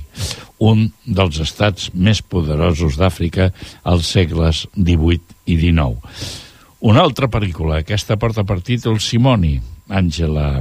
un 0.63 0.87
dels 1.03 1.43
estats 1.43 1.91
més 1.93 2.23
poderosos 2.23 2.95
d'Àfrica 3.01 3.51
als 3.83 4.07
segles 4.07 4.69
XVIII 4.79 5.51
i 5.51 5.59
XIX. 5.59 5.99
Una 6.87 7.03
altra 7.03 7.27
pel·lícula, 7.27 7.83
aquesta 7.83 8.15
porta 8.23 8.47
per 8.47 8.63
títol 8.63 9.03
Simoni, 9.03 9.57
Àngela 9.91 10.61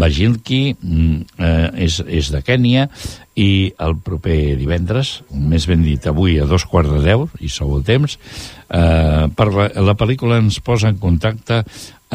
Bagilki 0.00 0.60
mm, 0.74 1.38
eh, 1.38 1.84
és, 1.86 1.98
és 2.06 2.30
de 2.32 2.40
Kènia 2.44 2.86
i 3.36 3.72
el 3.82 3.96
proper 4.04 4.56
divendres, 4.56 5.20
més 5.30 5.66
ben 5.68 5.82
dit 5.84 6.06
avui 6.08 6.38
a 6.40 6.46
dos 6.48 6.64
quarts 6.68 6.92
de 6.94 7.02
deu, 7.04 7.26
i 7.40 7.50
sou 7.52 7.76
el 7.76 7.84
temps, 7.86 8.16
eh, 8.68 9.26
per 9.36 9.48
la, 9.52 9.68
la 9.90 9.96
pel·lícula 9.98 10.40
ens 10.42 10.60
posa 10.64 10.90
en 10.92 11.00
contacte 11.02 11.62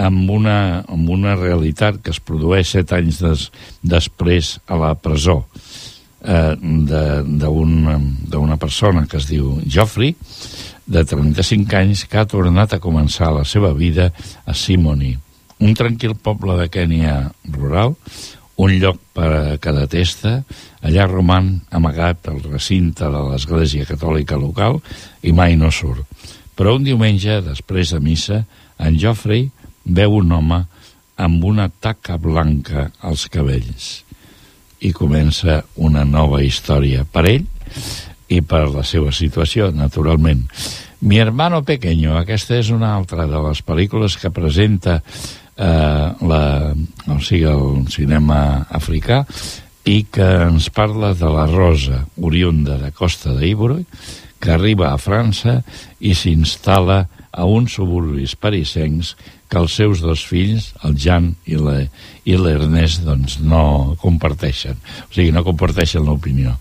amb 0.02 0.30
una, 0.32 0.82
amb 0.90 1.10
una 1.12 1.36
realitat 1.36 2.00
que 2.02 2.14
es 2.14 2.22
produeix 2.24 2.74
set 2.74 2.94
anys 2.96 3.22
des, 3.22 3.48
després 3.84 4.56
a 4.68 4.80
la 4.80 4.94
presó 4.96 5.42
eh, 6.24 6.56
d'una 6.62 8.58
persona 8.62 9.06
que 9.08 9.20
es 9.20 9.28
diu 9.30 9.58
Joffrey, 9.66 10.16
de 10.92 11.04
35 11.08 11.78
anys, 11.78 12.06
que 12.10 12.20
ha 12.20 12.28
tornat 12.28 12.74
a 12.74 12.82
començar 12.84 13.32
la 13.36 13.46
seva 13.48 13.72
vida 13.78 14.10
a 14.46 14.56
Simoni 14.58 15.14
un 15.62 15.76
tranquil 15.78 16.16
poble 16.18 16.58
de 16.58 16.68
Kènia 16.74 17.16
rural, 17.54 17.94
un 18.62 18.74
lloc 18.82 18.98
per 19.14 19.30
a 19.30 19.58
cada 19.62 19.86
testa, 19.90 20.42
allà 20.82 21.06
roman 21.08 21.54
amagat 21.70 22.28
el 22.34 22.42
recinte 22.50 23.06
de 23.06 23.22
l'Església 23.30 23.86
Catòlica 23.90 24.38
local 24.42 24.82
i 25.22 25.34
mai 25.38 25.56
no 25.58 25.72
surt. 25.72 26.06
Però 26.58 26.76
un 26.78 26.86
diumenge, 26.86 27.40
després 27.46 27.94
de 27.94 28.02
missa, 28.02 28.44
en 28.82 28.98
Joffrey 29.02 29.48
veu 29.86 30.18
un 30.18 30.34
home 30.34 30.64
amb 31.22 31.46
una 31.46 31.70
taca 31.70 32.18
blanca 32.18 32.90
als 33.02 33.28
cabells 33.30 34.02
i 34.82 34.90
comença 34.98 35.62
una 35.78 36.04
nova 36.06 36.42
història 36.42 37.06
per 37.06 37.28
ell 37.30 37.46
i 38.34 38.42
per 38.42 38.66
la 38.72 38.82
seva 38.88 39.12
situació, 39.14 39.70
naturalment. 39.76 40.48
Mi 41.02 41.20
hermano 41.22 41.62
pequeño, 41.66 42.16
aquesta 42.18 42.58
és 42.58 42.70
una 42.74 42.96
altra 42.96 43.28
de 43.30 43.42
les 43.46 43.62
pel·lícules 43.66 44.18
que 44.22 44.34
presenta 44.34 45.02
eh, 45.58 46.08
la, 46.32 46.44
o 47.08 47.20
sigui, 47.20 47.46
el 47.50 47.86
cinema 47.92 48.66
africà 48.70 49.24
i 49.90 50.04
que 50.14 50.28
ens 50.48 50.70
parla 50.74 51.14
de 51.18 51.30
la 51.32 51.48
Rosa, 51.50 52.06
oriunda 52.22 52.78
de 52.78 52.92
Costa 52.94 53.34
d'Ívora, 53.38 53.80
que 54.42 54.52
arriba 54.54 54.92
a 54.92 55.00
França 55.02 55.62
i 56.02 56.14
s'instal·la 56.18 57.06
a 57.32 57.46
uns 57.48 57.78
suburbis 57.78 58.36
parisencs 58.36 59.16
que 59.52 59.60
els 59.60 59.76
seus 59.76 60.02
dos 60.02 60.24
fills, 60.26 60.72
el 60.88 60.96
Jan 61.00 61.34
i 61.46 61.58
l'Ernest, 61.60 63.04
doncs 63.06 63.38
no 63.44 63.98
comparteixen. 64.02 64.80
O 65.10 65.14
sigui, 65.14 65.32
no 65.36 65.46
comparteixen 65.48 66.08
l'opinió. 66.08 66.56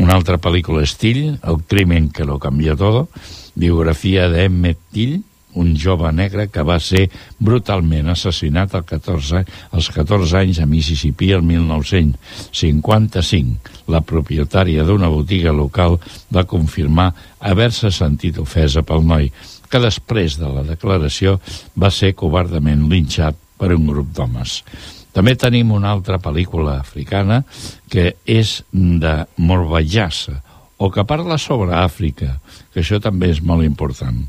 Una 0.00 0.14
altra 0.16 0.38
pel·lícula 0.40 0.84
estil, 0.86 1.38
El 1.44 1.60
crimen 1.68 2.08
que 2.08 2.24
lo 2.24 2.38
cambió 2.38 2.76
todo, 2.76 3.08
biografia 3.54 4.28
d'Emmet 4.30 4.78
Till, 4.92 5.20
un 5.54 5.76
jove 5.78 6.12
negre 6.12 6.48
que 6.52 6.62
va 6.66 6.78
ser 6.80 7.10
brutalment 7.38 8.08
assassinat 8.12 8.74
als 8.74 8.86
14, 8.86 9.44
als 9.72 9.90
14 9.94 10.36
anys 10.42 10.58
a 10.62 10.66
Mississippi 10.66 11.32
el 11.36 11.42
1955. 11.46 13.56
La 13.90 14.00
propietària 14.06 14.84
d'una 14.86 15.08
botiga 15.10 15.52
local 15.52 15.98
va 16.34 16.44
confirmar 16.46 17.14
haver-se 17.40 17.90
sentit 17.90 18.38
ofesa 18.38 18.82
pel 18.86 19.02
noi, 19.06 19.32
que 19.70 19.78
després 19.82 20.38
de 20.38 20.48
la 20.50 20.62
declaració 20.66 21.40
va 21.78 21.90
ser 21.94 22.14
covardament 22.18 22.88
linxat 22.90 23.34
per 23.58 23.74
un 23.76 23.86
grup 23.86 24.06
d'homes. 24.16 24.62
També 25.10 25.34
tenim 25.34 25.72
una 25.74 25.90
altra 25.90 26.18
pel·lícula 26.22 26.78
africana 26.78 27.42
que 27.90 28.14
és 28.26 28.62
de 28.72 29.26
Morbajassa, 29.42 30.42
o 30.80 30.88
que 30.88 31.04
parla 31.04 31.36
sobre 31.36 31.74
Àfrica, 31.76 32.38
que 32.72 32.80
això 32.80 32.96
també 33.04 33.28
és 33.34 33.42
molt 33.44 33.66
important. 33.66 34.22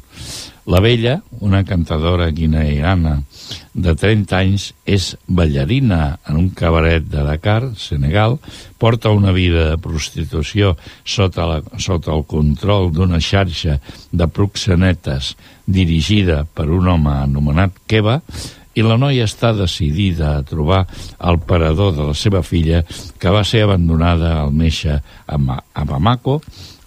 La 0.71 0.79
vella, 0.79 1.21
una 1.41 1.65
cantadora 1.65 2.29
guineana 2.31 3.17
de 3.73 3.91
30 3.91 4.37
anys, 4.37 4.69
és 4.87 5.09
ballarina 5.27 6.21
en 6.29 6.37
un 6.39 6.47
cabaret 6.55 7.03
de 7.11 7.25
Dakar, 7.27 7.73
Senegal, 7.75 8.37
porta 8.79 9.11
una 9.11 9.33
vida 9.35 9.65
de 9.73 9.81
prostitució 9.83 10.77
sota, 11.03 11.49
la, 11.49 11.59
sota 11.75 12.15
el 12.15 12.23
control 12.23 12.87
d'una 12.95 13.19
xarxa 13.19 13.81
de 14.15 14.29
proxenetes 14.31 15.33
dirigida 15.67 16.45
per 16.45 16.69
un 16.71 16.87
home 16.87 17.19
anomenat 17.19 17.75
Keba, 17.83 18.21
i 18.71 18.87
la 18.87 18.95
noia 18.95 19.27
està 19.27 19.51
decidida 19.51 20.37
a 20.37 20.43
trobar 20.47 20.85
el 21.19 21.41
parador 21.43 21.91
de 21.97 22.05
la 22.13 22.15
seva 22.15 22.39
filla 22.47 22.85
que 23.19 23.33
va 23.35 23.43
ser 23.43 23.65
abandonada 23.65 24.37
al 24.39 24.55
néixer 24.55 25.01
a 25.27 25.83
Bamako 25.83 26.39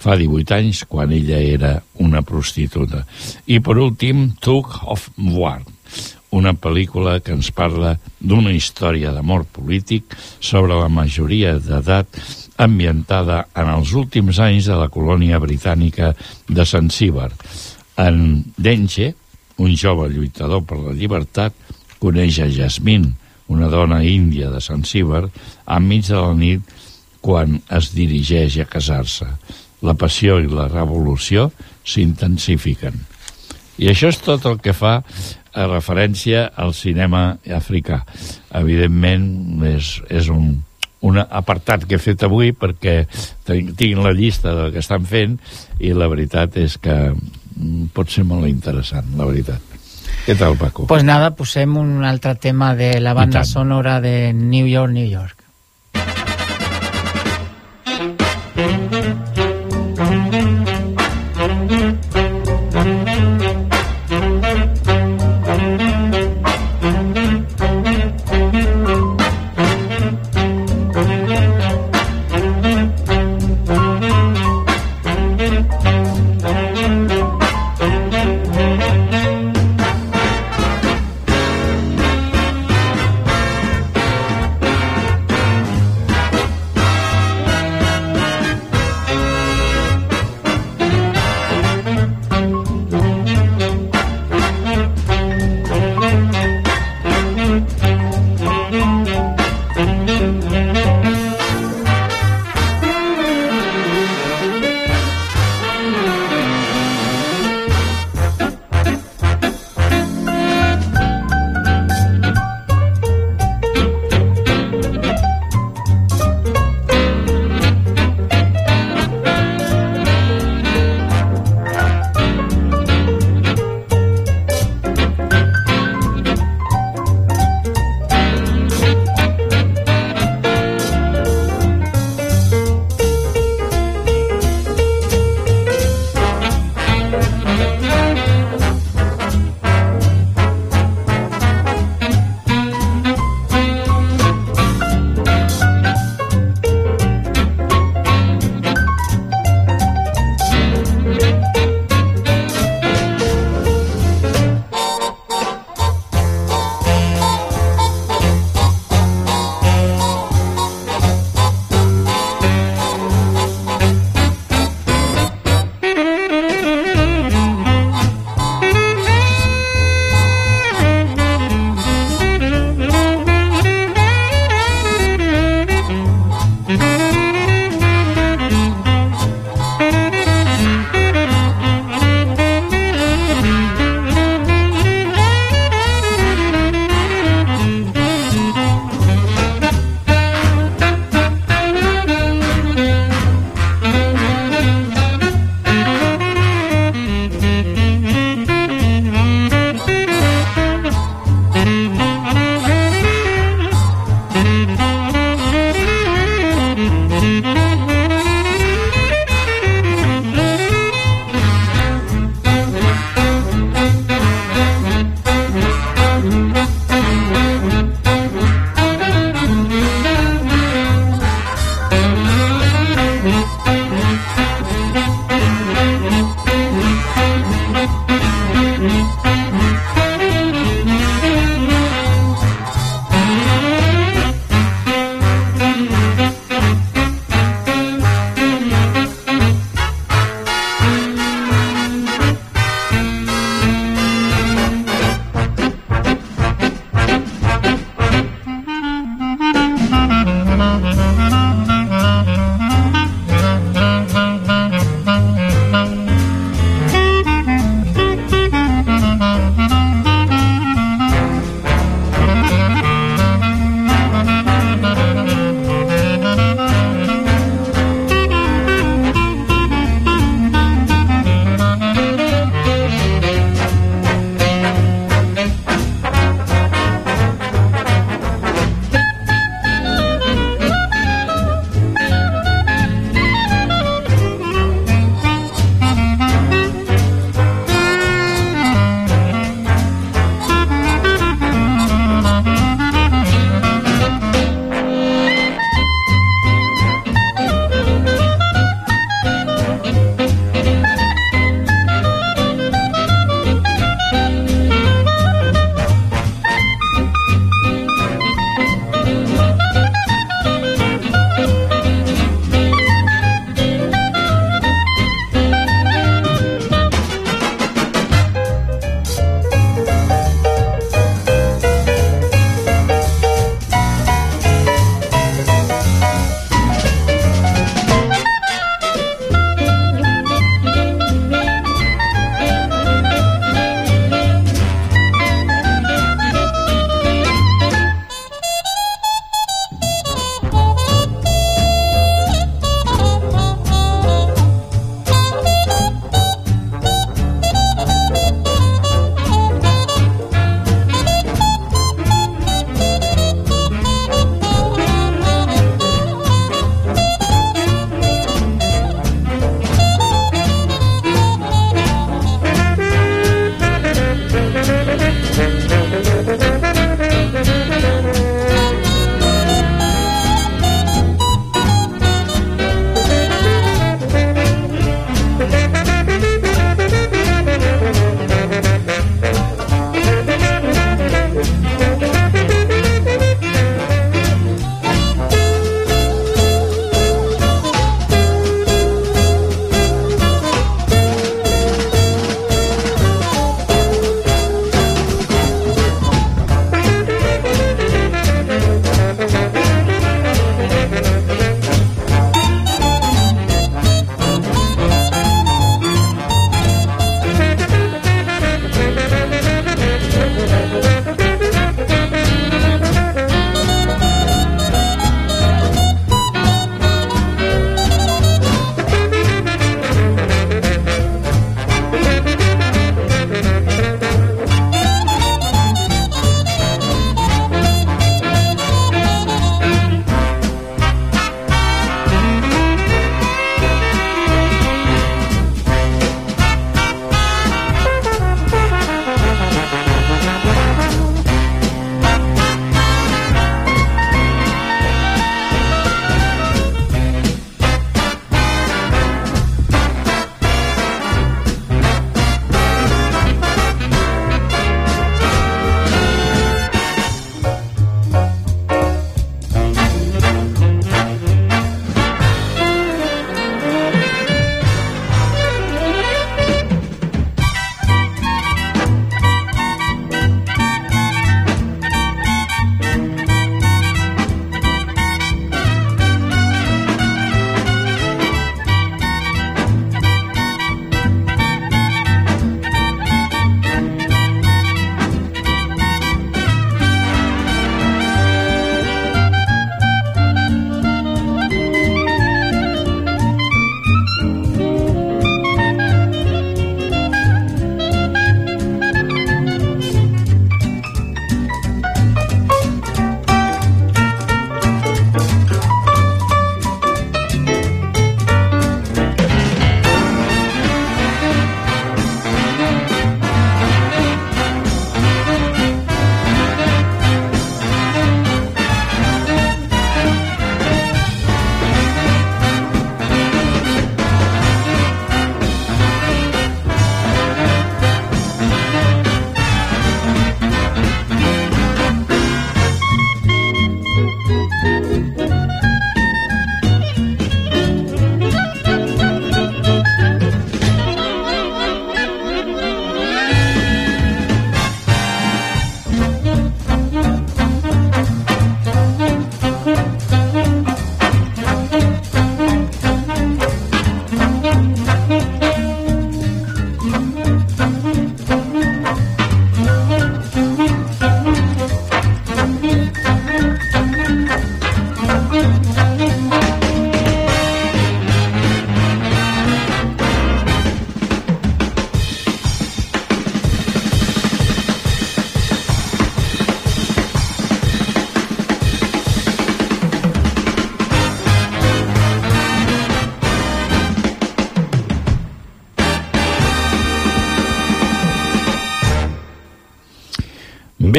fa 0.05 0.19
18 0.21 0.53
anys, 0.59 0.85
quan 0.85 1.13
ella 1.17 1.39
era 1.41 1.79
una 2.05 2.21
prostituta. 2.23 3.05
I 3.49 3.61
per 3.65 3.79
últim, 3.81 4.35
Took 4.41 4.83
of 4.93 5.09
War, 5.17 5.63
una 6.35 6.53
pel·lícula 6.59 7.21
que 7.25 7.33
ens 7.33 7.49
parla 7.55 7.95
d'una 8.21 8.53
història 8.53 9.15
d'amor 9.15 9.47
polític 9.55 10.17
sobre 10.41 10.77
la 10.77 10.91
majoria 10.93 11.55
d'edat 11.63 12.21
ambientada 12.61 13.45
en 13.57 13.71
els 13.71 13.95
últims 13.97 14.41
anys 14.43 14.69
de 14.69 14.79
la 14.79 14.91
colònia 14.93 15.41
britànica 15.43 16.13
de 16.49 16.67
Zanzíbar. 16.67 17.31
En 17.97 18.43
Denge, 18.59 19.15
un 19.63 19.77
jove 19.79 20.11
lluitador 20.11 20.65
per 20.67 20.81
la 20.83 20.95
llibertat, 20.99 21.55
coneix 22.03 22.43
a 22.43 22.51
Jasmine, 22.51 23.15
una 23.49 23.71
dona 23.71 24.03
índia 24.05 24.51
de 24.51 24.61
Zanzíbar, 24.61 25.29
enmig 25.71 26.09
de 26.11 26.19
la 26.19 26.33
nit 26.37 26.81
quan 27.25 27.63
es 27.73 27.95
dirigeix 27.95 28.59
a 28.61 28.67
casar-se 28.69 29.31
la 29.85 29.95
passió 29.99 30.41
i 30.41 30.49
la 30.51 30.69
revolució 30.73 31.51
s'intensifiquen. 31.85 32.97
I 33.79 33.91
això 33.91 34.11
és 34.13 34.21
tot 34.23 34.45
el 34.49 34.61
que 34.63 34.75
fa 34.77 35.01
a 35.55 35.67
referència 35.71 36.49
al 36.57 36.75
cinema 36.75 37.37
africà. 37.55 38.03
Evidentment, 38.55 39.27
és, 39.71 39.97
és 40.11 40.31
un, 40.33 40.57
un 41.07 41.21
apartat 41.23 41.87
que 41.87 41.99
he 41.99 42.03
fet 42.03 42.25
avui 42.27 42.55
perquè 42.57 43.05
tinc 43.47 44.03
la 44.03 44.15
llista 44.17 44.55
del 44.57 44.73
que 44.75 44.83
estan 44.83 45.07
fent 45.07 45.39
i 45.79 45.93
la 45.95 46.09
veritat 46.11 46.59
és 46.63 46.79
que 46.81 46.97
mm, 47.13 47.93
pot 47.95 48.11
ser 48.11 48.27
molt 48.27 48.49
interessant, 48.51 49.15
la 49.19 49.29
veritat. 49.31 49.75
Què 50.25 50.37
tal, 50.39 50.57
Paco? 50.57 50.87
Pues 50.89 51.05
nada, 51.05 51.35
posem 51.37 51.77
un 51.77 52.05
altre 52.07 52.35
tema 52.41 52.73
de 52.79 52.97
la 53.01 53.13
banda 53.13 53.45
sonora 53.45 54.01
de 54.01 54.33
New 54.33 54.67
York, 54.67 54.93
New 54.93 55.09
York. 55.11 55.44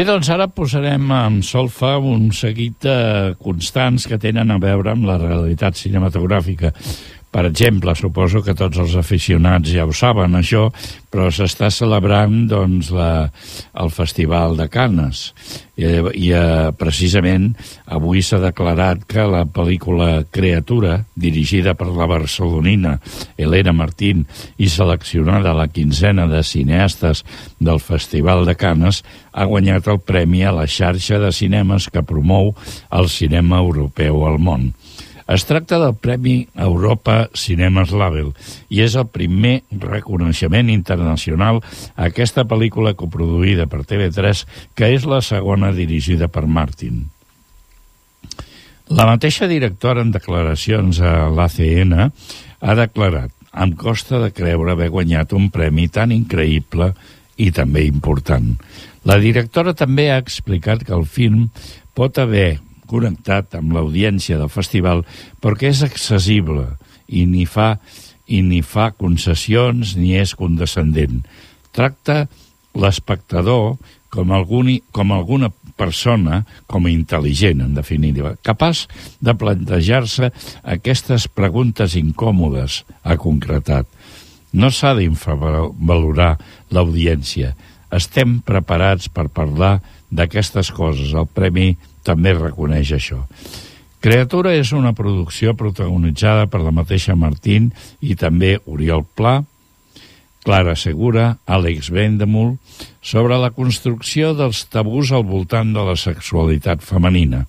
Doncs 0.05 0.29
ara 0.29 0.45
posarem 0.51 1.09
en 1.15 1.39
solfa 1.45 1.95
un 1.97 2.27
seguit 2.35 2.77
de 2.85 3.33
constants 3.41 4.05
que 4.09 4.19
tenen 4.21 4.53
a 4.53 4.57
veure 4.61 4.91
amb 4.93 5.07
la 5.09 5.17
realitat 5.21 5.77
cinematogràfica. 5.79 6.71
Per 7.35 7.43
exemple, 7.49 7.91
suposo 7.99 8.39
que 8.39 8.53
tots 8.55 8.79
els 8.79 8.93
aficionats 8.95 9.67
ja 9.67 9.83
ho 9.83 9.91
saben, 9.91 10.37
això, 10.39 10.69
però 11.11 11.25
s'està 11.27 11.67
celebrant 11.67 12.45
doncs, 12.47 12.93
la, 12.95 13.27
el 13.75 13.91
Festival 13.91 14.55
de 14.55 14.69
Canes. 14.71 15.25
I, 15.75 15.89
i 16.15 16.29
eh, 16.31 16.71
precisament 16.79 17.49
avui 17.91 18.23
s'ha 18.23 18.39
declarat 18.39 19.03
que 19.11 19.27
la 19.27 19.43
pel·lícula 19.51 20.23
Creatura, 20.31 21.01
dirigida 21.11 21.75
per 21.75 21.89
la 21.91 22.07
barcelonina 22.07 22.95
Helena 23.35 23.75
Martín 23.75 24.23
i 24.55 24.71
seleccionada 24.71 25.51
a 25.51 25.59
la 25.59 25.67
quinzena 25.67 26.29
de 26.31 26.39
cineastes 26.39 27.25
del 27.59 27.83
Festival 27.83 28.47
de 28.47 28.55
Canes, 28.55 29.03
ha 29.35 29.43
guanyat 29.43 29.91
el 29.91 29.99
premi 29.99 30.47
a 30.47 30.55
la 30.55 30.69
xarxa 30.71 31.19
de 31.19 31.35
cinemes 31.35 31.91
que 31.91 32.07
promou 32.07 32.53
el 32.95 33.11
cinema 33.11 33.59
europeu 33.59 34.23
al 34.23 34.39
món. 34.39 34.71
Es 35.27 35.47
tracta 35.49 35.79
del 35.81 35.95
Premi 35.97 36.47
Europa 36.53 37.31
Cinemas 37.33 37.89
Label 37.89 38.29
i 38.69 38.83
és 38.85 38.93
el 38.93 39.07
primer 39.09 39.63
reconeixement 39.81 40.69
internacional 40.69 41.63
a 41.95 42.11
aquesta 42.11 42.45
pel·lícula 42.45 42.93
coproduïda 42.93 43.65
per 43.65 43.81
TV3, 43.89 44.43
que 44.77 44.91
és 44.93 45.07
la 45.09 45.23
segona 45.25 45.71
dirigida 45.73 46.29
per 46.29 46.45
Martin. 46.45 47.07
La 48.93 49.07
mateixa 49.09 49.49
directora 49.49 50.03
en 50.05 50.11
declaracions 50.13 51.01
a 51.01 51.25
l'ACN 51.33 51.95
ha 51.97 52.75
declarat 52.77 53.33
em 53.55 53.73
costa 53.73 54.19
de 54.21 54.29
creure 54.35 54.75
haver 54.75 54.91
guanyat 54.93 55.33
un 55.33 55.49
premi 55.49 55.87
tan 55.89 56.13
increïble 56.13 56.91
i 57.41 57.49
també 57.55 57.87
important. 57.89 58.53
La 59.09 59.17
directora 59.17 59.73
també 59.73 60.11
ha 60.11 60.21
explicat 60.21 60.85
que 60.85 60.93
el 60.93 61.05
film 61.09 61.49
pot 61.97 62.19
haver 62.21 62.59
connectat 62.89 63.57
amb 63.59 63.75
l'audiència 63.75 64.39
del 64.39 64.51
festival 64.53 65.03
perquè 65.43 65.71
és 65.73 65.83
accessible 65.85 66.67
i 67.07 67.25
ni 67.29 67.45
fa 67.45 67.75
i 68.25 68.41
ni 68.41 68.61
fa 68.65 68.89
concessions 68.97 69.93
ni 69.99 70.15
és 70.17 70.33
condescendent. 70.37 71.21
Tracta 71.75 72.25
l'espectador 72.75 73.75
com, 74.09 74.31
alguni, 74.31 74.79
com 74.95 75.11
alguna 75.11 75.51
persona, 75.75 76.43
com 76.71 76.87
a 76.87 76.91
intel·ligent, 76.91 77.61
en 77.65 77.75
definitiva, 77.75 78.35
capaç 78.45 78.85
de 79.19 79.35
plantejar-se 79.35 80.31
aquestes 80.63 81.27
preguntes 81.27 81.97
incòmodes, 81.99 82.83
ha 83.03 83.17
concretat. 83.19 83.89
No 84.55 84.71
s'ha 84.71 84.93
d'infravalorar 84.95 86.35
l'audiència. 86.71 87.51
Estem 87.91 88.39
preparats 88.47 89.11
per 89.11 89.27
parlar 89.27 89.81
d'aquestes 90.15 90.71
coses. 90.75 91.13
El 91.13 91.27
Premi 91.27 91.73
també 92.05 92.33
reconeix 92.37 92.93
això. 92.95 93.23
Creatura 94.05 94.53
és 94.53 94.69
una 94.77 94.93
producció 94.93 95.55
protagonitzada 95.57 96.45
per 96.45 96.61
la 96.61 96.73
mateixa 96.75 97.15
Martín 97.17 97.71
i 98.05 98.13
també 98.13 98.59
Oriol 98.69 99.01
Pla, 99.17 99.39
Clara 100.45 100.75
Segura, 100.77 101.39
Àlex 101.49 101.89
Vendemul, 101.89 102.59
sobre 103.01 103.39
la 103.41 103.49
construcció 103.49 104.35
dels 104.37 104.67
tabús 104.69 105.09
al 105.09 105.25
voltant 105.25 105.73
de 105.73 105.87
la 105.87 105.95
sexualitat 105.97 106.85
femenina. 106.85 107.47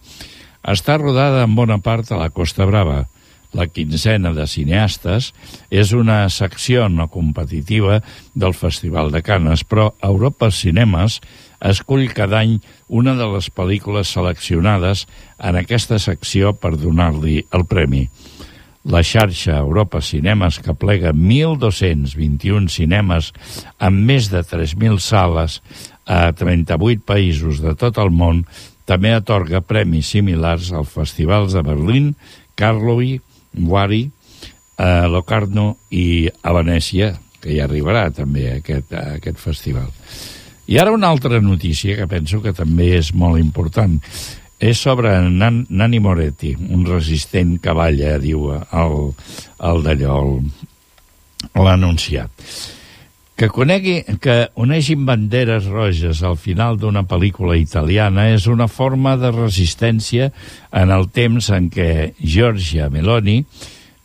Està 0.64 0.96
rodada 0.96 1.44
en 1.44 1.52
bona 1.54 1.76
part 1.84 2.08
a 2.10 2.22
la 2.22 2.30
Costa 2.32 2.64
Brava. 2.64 3.04
La 3.52 3.68
quinzena 3.68 4.32
de 4.36 4.46
cineastes 4.48 5.30
és 5.70 5.92
una 5.92 6.24
secció 6.32 6.88
no 6.88 7.06
competitiva 7.12 8.00
del 8.34 8.56
Festival 8.56 9.12
de 9.12 9.20
Canes, 9.22 9.62
però 9.64 9.92
Europa 10.02 10.50
Cinemes 10.50 11.20
escull 11.60 12.08
cada 12.14 12.40
any 12.44 12.58
una 12.88 13.14
de 13.18 13.26
les 13.32 13.48
pel·lícules 13.50 14.12
seleccionades 14.12 15.06
en 15.38 15.58
aquesta 15.60 15.98
secció 16.02 16.54
per 16.54 16.76
donar-li 16.76 17.42
el 17.56 17.66
premi. 17.68 18.06
La 18.86 19.02
xarxa 19.02 19.56
Europa 19.58 19.98
Cinemes, 20.00 20.60
que 20.62 20.74
plega 20.78 21.10
1.221 21.12 22.70
cinemes 22.70 23.32
amb 23.82 24.04
més 24.06 24.30
de 24.30 24.44
3.000 24.46 25.00
sales 25.02 25.58
a 26.06 26.30
38 26.30 27.02
països 27.02 27.58
de 27.64 27.74
tot 27.74 27.98
el 27.98 28.12
món, 28.14 28.44
també 28.86 29.10
atorga 29.10 29.64
premis 29.66 30.12
similars 30.14 30.70
als 30.70 30.92
festivals 30.94 31.56
de 31.56 31.64
Berlín, 31.66 32.12
Karlovy, 32.54 33.18
Wari, 33.58 34.04
a 34.78 35.08
Locarno 35.10 35.76
i 35.90 36.28
a 36.28 36.54
Venècia, 36.54 37.16
que 37.42 37.56
ja 37.56 37.66
arribarà 37.66 38.06
també 38.14 38.46
aquest, 38.54 38.94
aquest 38.94 39.42
festival. 39.42 39.90
I 40.66 40.80
ara 40.82 40.92
una 40.92 41.08
altra 41.08 41.40
notícia 41.40 41.94
que 41.94 42.08
penso 42.10 42.40
que 42.42 42.52
també 42.52 42.96
és 42.98 43.12
molt 43.14 43.38
important. 43.38 44.00
És 44.58 44.80
sobre 44.82 45.12
Nan, 45.30 45.66
Nani 45.70 46.00
Moretti, 46.00 46.54
un 46.58 46.86
resistent 46.88 47.58
que 47.62 47.74
balla, 47.76 48.16
diu 48.18 48.48
el, 48.56 48.96
el 49.70 49.84
d'allò, 49.84 50.16
l'anunciat. 51.54 52.32
Que 53.36 53.50
conegui, 53.52 53.98
que 54.24 54.48
uneixin 54.56 55.04
banderes 55.06 55.68
roges 55.68 56.22
al 56.24 56.38
final 56.40 56.78
d'una 56.80 57.04
pel·lícula 57.04 57.58
italiana 57.60 58.30
és 58.32 58.46
una 58.48 58.66
forma 58.66 59.12
de 59.20 59.30
resistència 59.34 60.30
en 60.72 60.94
el 60.94 61.10
temps 61.12 61.50
en 61.52 61.68
què 61.70 62.14
Giorgia 62.16 62.88
Meloni 62.90 63.42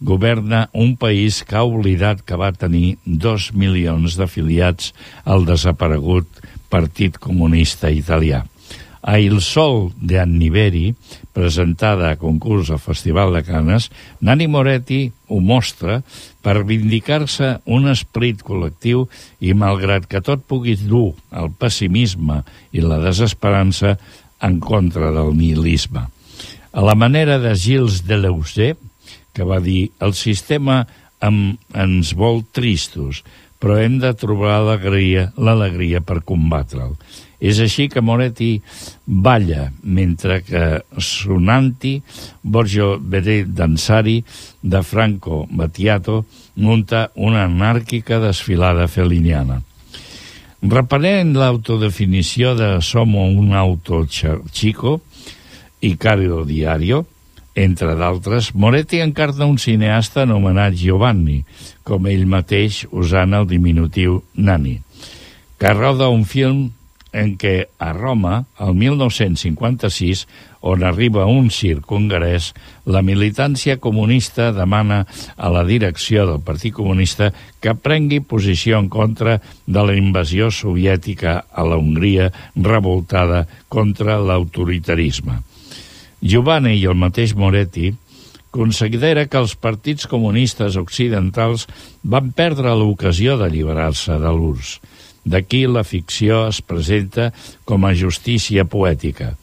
governa 0.01 0.65
un 0.73 0.97
país 0.97 1.45
que 1.47 1.55
ha 1.55 1.63
oblidat 1.63 2.25
que 2.27 2.35
va 2.35 2.51
tenir 2.51 2.97
dos 3.05 3.51
milions 3.53 4.17
d'afiliats 4.19 4.91
al 5.23 5.45
desaparegut 5.47 6.40
Partit 6.71 7.19
Comunista 7.19 7.91
Italià. 7.91 8.45
A 9.01 9.17
Il 9.17 9.39
Sol 9.41 9.89
de 9.97 10.19
Anniveri, 10.21 10.91
presentada 11.33 12.11
a 12.11 12.17
concurs 12.21 12.69
al 12.69 12.79
Festival 12.79 13.33
de 13.33 13.41
Canes, 13.43 13.89
Nani 14.21 14.45
Moretti 14.47 15.01
ho 15.27 15.39
mostra 15.41 15.99
per 16.45 16.61
vindicar-se 16.69 17.55
un 17.65 17.89
esperit 17.89 18.43
col·lectiu 18.45 19.07
i, 19.41 19.55
malgrat 19.57 20.05
que 20.05 20.21
tot 20.21 20.45
pugui 20.45 20.77
dur 20.77 21.15
el 21.33 21.49
pessimisme 21.49 22.43
i 22.71 22.85
la 22.85 23.01
desesperança 23.01 23.97
en 24.41 24.61
contra 24.61 25.09
del 25.15 25.33
nihilisme. 25.37 26.05
A 26.71 26.81
la 26.85 26.95
manera 26.95 27.39
de 27.41 27.55
Gilles 27.57 28.03
Deleuze, 28.07 28.75
que 29.33 29.43
va 29.47 29.59
dir 29.59 29.89
el 29.99 30.13
sistema 30.13 30.85
em, 31.21 31.57
ens 31.73 32.13
vol 32.17 32.43
tristos, 32.53 33.23
però 33.61 33.77
hem 33.77 33.99
de 34.01 34.11
trobar 34.17 34.59
l'alegria 34.65 36.01
per 36.01 36.23
combatre'l. 36.25 36.95
És 37.41 37.57
així 37.61 37.87
que 37.89 38.03
Moretti 38.05 38.51
balla, 39.05 39.71
mentre 39.81 40.41
que 40.45 40.63
Sonanti, 41.01 41.95
Borgio 42.41 42.99
Beret 43.01 43.49
Dansari, 43.57 44.19
de 44.61 44.81
Franco 44.85 45.47
Battiato, 45.49 46.23
munta 46.61 47.07
una 47.15 47.47
anàrquica 47.47 48.19
desfilada 48.21 48.85
feliniana. 48.87 49.61
Reprenent 50.61 51.33
l'autodefinició 51.33 52.53
de 52.53 52.75
Somo 52.85 53.25
un 53.25 53.55
auto 53.57 54.03
chico 54.05 54.99
i 55.81 55.95
Cario 55.97 56.43
Diario, 56.45 57.07
entre 57.55 57.95
d'altres, 57.97 58.53
Moretti 58.53 59.01
encarna 59.01 59.49
un 59.49 59.57
cineasta 59.57 60.21
anomenat 60.23 60.77
Giovanni, 60.77 61.41
com 61.91 62.07
ell 62.07 62.23
mateix 62.23 62.85
usant 62.95 63.35
el 63.35 63.49
diminutiu 63.49 64.21
Nani, 64.39 64.77
que 65.59 65.73
roda 65.75 66.07
un 66.07 66.23
film 66.23 66.69
en 67.11 67.33
què 67.35 67.67
a 67.75 67.91
Roma, 67.91 68.45
el 68.63 68.71
1956, 68.79 70.23
on 70.63 70.85
arriba 70.87 71.25
un 71.27 71.49
circ 71.51 71.89
hongarès, 71.91 72.51
la 72.87 73.01
militància 73.03 73.75
comunista 73.83 74.51
demana 74.55 75.01
a 75.35 75.49
la 75.51 75.65
direcció 75.67 76.23
del 76.29 76.39
Partit 76.47 76.77
Comunista 76.77 77.33
que 77.59 77.75
prengui 77.75 78.21
posició 78.23 78.79
en 78.79 78.87
contra 78.87 79.41
de 79.41 79.83
la 79.83 79.97
invasió 79.97 80.47
soviètica 80.55 81.41
a 81.51 81.65
la 81.67 81.81
Hongria 81.81 82.29
revoltada 82.55 83.43
contra 83.67 84.15
l'autoritarisme. 84.21 85.41
Giovanni 86.21 86.77
i 86.77 86.87
el 86.87 86.95
mateix 86.95 87.35
Moretti 87.35 87.91
considera 88.51 89.25
que 89.31 89.39
els 89.39 89.55
partits 89.55 90.07
comunistes 90.11 90.75
occidentals 90.79 91.67
van 92.03 92.31
perdre 92.35 92.75
l'ocasió 92.75 93.37
d'alliberar-se 93.39 94.19
de 94.19 94.33
l'URSS. 94.35 94.79
D'aquí 95.23 95.65
la 95.69 95.83
ficció 95.85 96.47
es 96.49 96.61
presenta 96.65 97.29
com 97.65 97.85
a 97.85 97.93
justícia 97.93 98.65
poètica. 98.65 99.35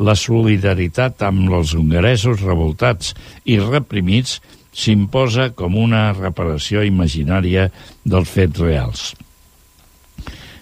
La 0.00 0.16
solidaritat 0.16 1.22
amb 1.22 1.52
els 1.54 1.74
hongaresos 1.76 2.42
revoltats 2.42 3.14
i 3.44 3.60
reprimits 3.60 4.40
s'imposa 4.72 5.50
com 5.56 5.76
una 5.78 6.10
reparació 6.16 6.82
imaginària 6.86 7.68
dels 8.04 8.30
fets 8.30 8.62
reals. 8.62 9.10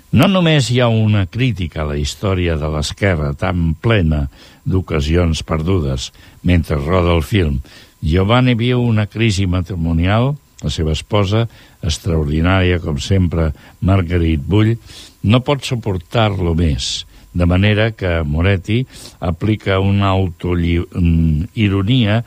No 0.08 0.24
només 0.24 0.70
hi 0.72 0.78
ha 0.80 0.88
una 0.88 1.26
crítica 1.28 1.82
a 1.82 1.90
la 1.90 1.98
història 2.00 2.56
de 2.56 2.68
l'esquerra 2.72 3.34
tan 3.36 3.74
plena 3.76 4.22
d'ocasions 4.64 5.42
perdudes 5.44 6.08
mentre 6.48 6.80
roda 6.80 7.12
el 7.12 7.20
film, 7.22 7.58
Giovanni 8.00 8.54
viu 8.54 8.82
una 8.82 9.06
crisi 9.06 9.46
matrimonial, 9.46 10.34
la 10.62 10.70
seva 10.74 10.94
esposa, 10.94 11.46
extraordinària 11.82 12.78
com 12.82 12.98
sempre, 13.02 13.52
Marguerite 13.80 14.46
Bull, 14.46 14.74
no 15.22 15.42
pot 15.46 15.66
suportar-lo 15.66 16.54
més. 16.58 17.04
de 17.38 17.46
manera 17.46 17.92
que 17.92 18.24
Moretti 18.24 18.86
aplica 19.20 19.78
una 19.78 20.08
autoironia 20.08 22.24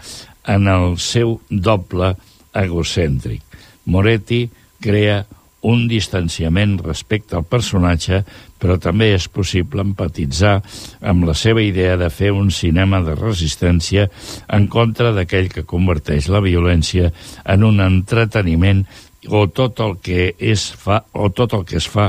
en 0.47 0.67
el 0.67 0.97
seu 0.97 1.41
doble 1.49 2.15
egocèntric. 2.55 3.41
Moretti 3.85 4.49
crea 4.81 5.25
un 5.61 5.85
distanciament 5.87 6.79
respecte 6.81 7.35
al 7.37 7.45
personatge, 7.45 8.23
però 8.61 8.77
també 8.81 9.11
és 9.15 9.27
possible 9.29 9.83
empatitzar 9.85 10.57
amb 11.01 11.27
la 11.29 11.35
seva 11.37 11.61
idea 11.61 11.97
de 11.97 12.09
fer 12.13 12.31
un 12.33 12.49
cinema 12.53 13.01
de 13.05 13.15
resistència 13.17 14.07
en 14.49 14.67
contra 14.67 15.13
d'aquell 15.13 15.51
que 15.53 15.67
converteix 15.67 16.29
la 16.33 16.41
violència 16.41 17.11
en 17.45 17.65
un 17.67 17.81
entreteniment 17.81 18.85
o 19.29 19.45
tot 19.53 19.79
el 19.85 19.99
que 20.01 20.31
es 20.39 20.71
fa 20.73 21.03
o 21.13 21.29
tot 21.29 21.53
el 21.53 21.65
que 21.69 21.77
es 21.77 21.85
fa 21.85 22.07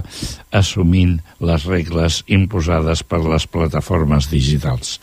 assumint 0.50 1.18
les 1.44 1.66
regles 1.68 2.22
imposades 2.32 3.04
per 3.04 3.20
les 3.26 3.44
plataformes 3.46 4.30
digitals. 4.32 4.96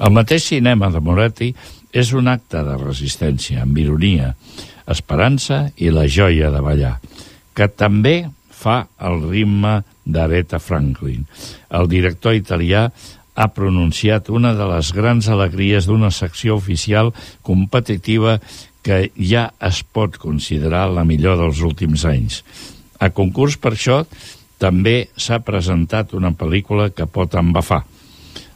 El 0.00 0.16
mateix 0.16 0.48
cinema 0.54 0.88
de 0.88 1.04
Moretti 1.04 1.52
és 1.92 2.14
un 2.16 2.30
acte 2.32 2.62
de 2.64 2.76
resistència, 2.80 3.64
amb 3.66 3.76
ironia, 3.76 4.32
esperança 4.88 5.66
i 5.76 5.90
la 5.92 6.06
joia 6.08 6.48
de 6.54 6.62
ballar 6.64 6.96
que 7.60 7.68
també 7.68 8.30
fa 8.48 8.86
el 9.04 9.20
ritme 9.28 9.82
d'Aretha 10.08 10.56
Franklin. 10.64 11.26
El 11.76 11.90
director 11.92 12.32
italià 12.32 12.86
ha 13.36 13.48
pronunciat 13.52 14.30
una 14.32 14.54
de 14.56 14.64
les 14.70 14.94
grans 14.96 15.28
alegries 15.28 15.84
d'una 15.88 16.08
secció 16.08 16.56
oficial 16.56 17.12
competitiva 17.44 18.38
que 18.80 19.10
ja 19.16 19.50
es 19.60 19.82
pot 19.84 20.16
considerar 20.16 20.86
la 20.88 21.04
millor 21.04 21.36
dels 21.40 21.60
últims 21.60 22.06
anys. 22.08 22.40
A 22.96 23.12
concurs 23.12 23.60
per 23.60 23.74
això 23.76 24.02
també 24.60 25.10
s'ha 25.16 25.42
presentat 25.44 26.16
una 26.16 26.32
pel·lícula 26.32 26.90
que 26.96 27.08
pot 27.08 27.36
embafar, 27.36 27.84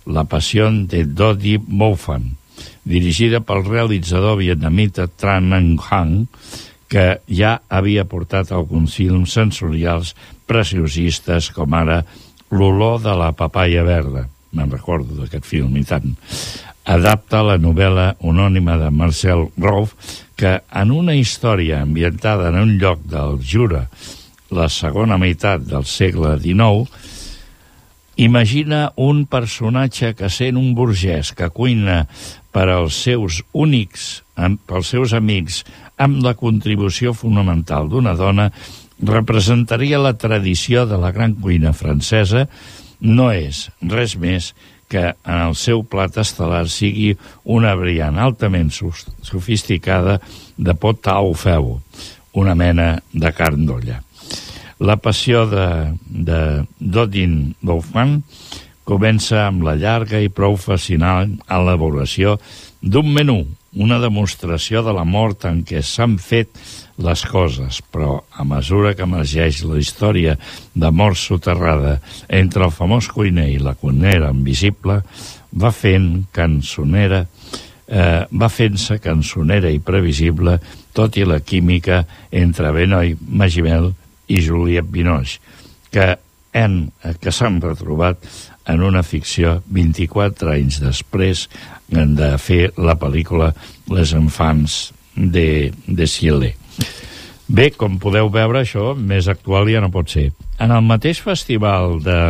La 0.04 0.26
passió 0.28 0.66
de 0.68 1.06
Dodi 1.08 1.54
Moufan, 1.56 2.26
dirigida 2.84 3.40
pel 3.40 3.62
realitzador 3.64 4.36
vietnamita 4.36 5.06
Tran 5.08 5.54
Anh 5.56 5.78
Hang, 5.80 6.26
que 6.94 7.18
ja 7.26 7.56
havia 7.66 8.04
portat 8.06 8.52
alguns 8.54 8.94
films 8.94 9.34
sensorials 9.34 10.14
preciosistes 10.46 11.50
com 11.50 11.74
ara 11.74 12.04
L'olor 12.54 13.00
de 13.02 13.10
la 13.18 13.32
papaya 13.34 13.82
verda, 13.82 14.28
me'n 14.54 14.70
recordo 14.70 15.16
d'aquest 15.18 15.46
film 15.48 15.74
i 15.80 15.82
tant, 15.88 16.12
adapta 16.86 17.40
la 17.42 17.56
novel·la 17.58 18.12
anònima 18.22 18.76
de 18.78 18.90
Marcel 18.94 19.48
Rouf 19.58 19.94
que 20.38 20.60
en 20.70 20.92
una 20.94 21.16
història 21.18 21.80
ambientada 21.82 22.52
en 22.52 22.60
un 22.60 22.76
lloc 22.78 23.02
del 23.10 23.40
Jura 23.42 23.88
la 24.54 24.68
segona 24.70 25.18
meitat 25.18 25.64
del 25.66 25.88
segle 25.88 26.36
XIX 26.38 26.86
imagina 28.22 28.92
un 28.94 29.24
personatge 29.26 30.12
que 30.14 30.30
sent 30.30 30.60
un 30.60 30.74
burgès 30.78 31.32
que 31.34 31.50
cuina 31.50 32.04
per 32.54 32.68
als 32.70 33.00
seus 33.02 33.40
únics, 33.50 34.22
pels 34.68 34.92
seus 34.94 35.16
amics 35.16 35.64
amb 35.96 36.22
la 36.24 36.34
contribució 36.38 37.14
fonamental 37.14 37.88
d'una 37.90 38.14
dona, 38.18 38.50
representaria 39.04 39.98
la 39.98 40.14
tradició 40.18 40.86
de 40.86 40.98
la 41.00 41.10
gran 41.12 41.34
cuina 41.40 41.72
francesa, 41.74 42.46
no 43.00 43.30
és 43.34 43.68
res 43.82 44.16
més 44.16 44.52
que 44.88 45.10
en 45.10 45.38
el 45.40 45.54
seu 45.58 45.82
plat 45.90 46.16
estel·lar 46.20 46.66
sigui 46.70 47.14
una 47.50 47.74
variant 47.78 48.18
altament 48.20 48.70
sofisticada 48.74 50.18
de 50.56 50.74
pot 50.78 51.08
au 51.10 51.32
feu, 51.34 51.78
una 52.34 52.54
mena 52.54 52.98
de 53.12 53.32
carn 53.34 53.64
d'olla. 53.66 54.00
La 54.84 54.96
passió 54.98 55.44
de, 55.48 55.66
de 56.04 56.40
Dodin 56.78 57.54
Dauphin 57.62 58.20
comença 58.84 59.46
amb 59.46 59.64
la 59.64 59.74
llarga 59.80 60.20
i 60.20 60.32
prou 60.32 60.56
fascinant 60.60 61.38
elaboració 61.48 62.38
d'un 62.80 63.12
menú 63.12 63.42
una 63.74 63.98
demostració 63.98 64.82
de 64.86 64.92
la 64.94 65.04
mort 65.04 65.44
en 65.48 65.62
què 65.66 65.82
s'han 65.82 66.16
fet 66.22 66.54
les 67.02 67.24
coses, 67.26 67.80
però 67.90 68.20
a 68.30 68.44
mesura 68.46 68.94
que 68.94 69.02
emergeix 69.02 69.64
la 69.66 69.80
història 69.80 70.36
de 70.74 70.90
mort 70.94 71.18
soterrada 71.18 71.98
entre 72.28 72.68
el 72.68 72.74
famós 72.74 73.10
cuiner 73.10 73.48
i 73.50 73.58
la 73.58 73.74
cuinera 73.74 74.30
invisible, 74.30 75.00
va 75.50 75.72
fent 75.74 76.26
cançonera, 76.34 77.24
eh, 77.88 78.22
va 78.30 78.50
fent-se 78.50 79.00
cançonera 79.02 79.70
i 79.70 79.82
previsible, 79.82 80.60
tot 80.94 81.18
i 81.18 81.26
la 81.26 81.40
química 81.42 82.04
entre 82.30 82.70
Benoit 82.72 83.18
Magimel 83.26 83.90
i 84.30 84.40
Juliette 84.40 84.90
Binoche, 84.90 85.40
que, 85.90 86.14
en, 86.54 86.92
que 87.20 87.34
s'han 87.34 87.58
retrobat 87.62 88.22
en 88.66 88.82
una 88.82 89.02
ficció 89.02 89.58
24 89.68 90.52
anys 90.54 90.80
després 90.82 91.48
de 91.88 92.30
fer 92.40 92.72
la 92.80 92.96
pel·lícula 93.00 93.52
Les 93.92 94.14
enfants 94.16 94.92
de, 95.14 95.72
de 95.86 96.06
Cielé. 96.08 96.54
Bé, 97.46 97.68
com 97.76 97.98
podeu 98.00 98.30
veure, 98.32 98.62
això 98.62 98.94
més 98.96 99.28
actual 99.28 99.68
ja 99.68 99.82
no 99.84 99.92
pot 99.92 100.08
ser. 100.08 100.30
En 100.58 100.72
el 100.72 100.80
mateix 100.86 101.20
festival 101.20 101.98
de, 102.02 102.20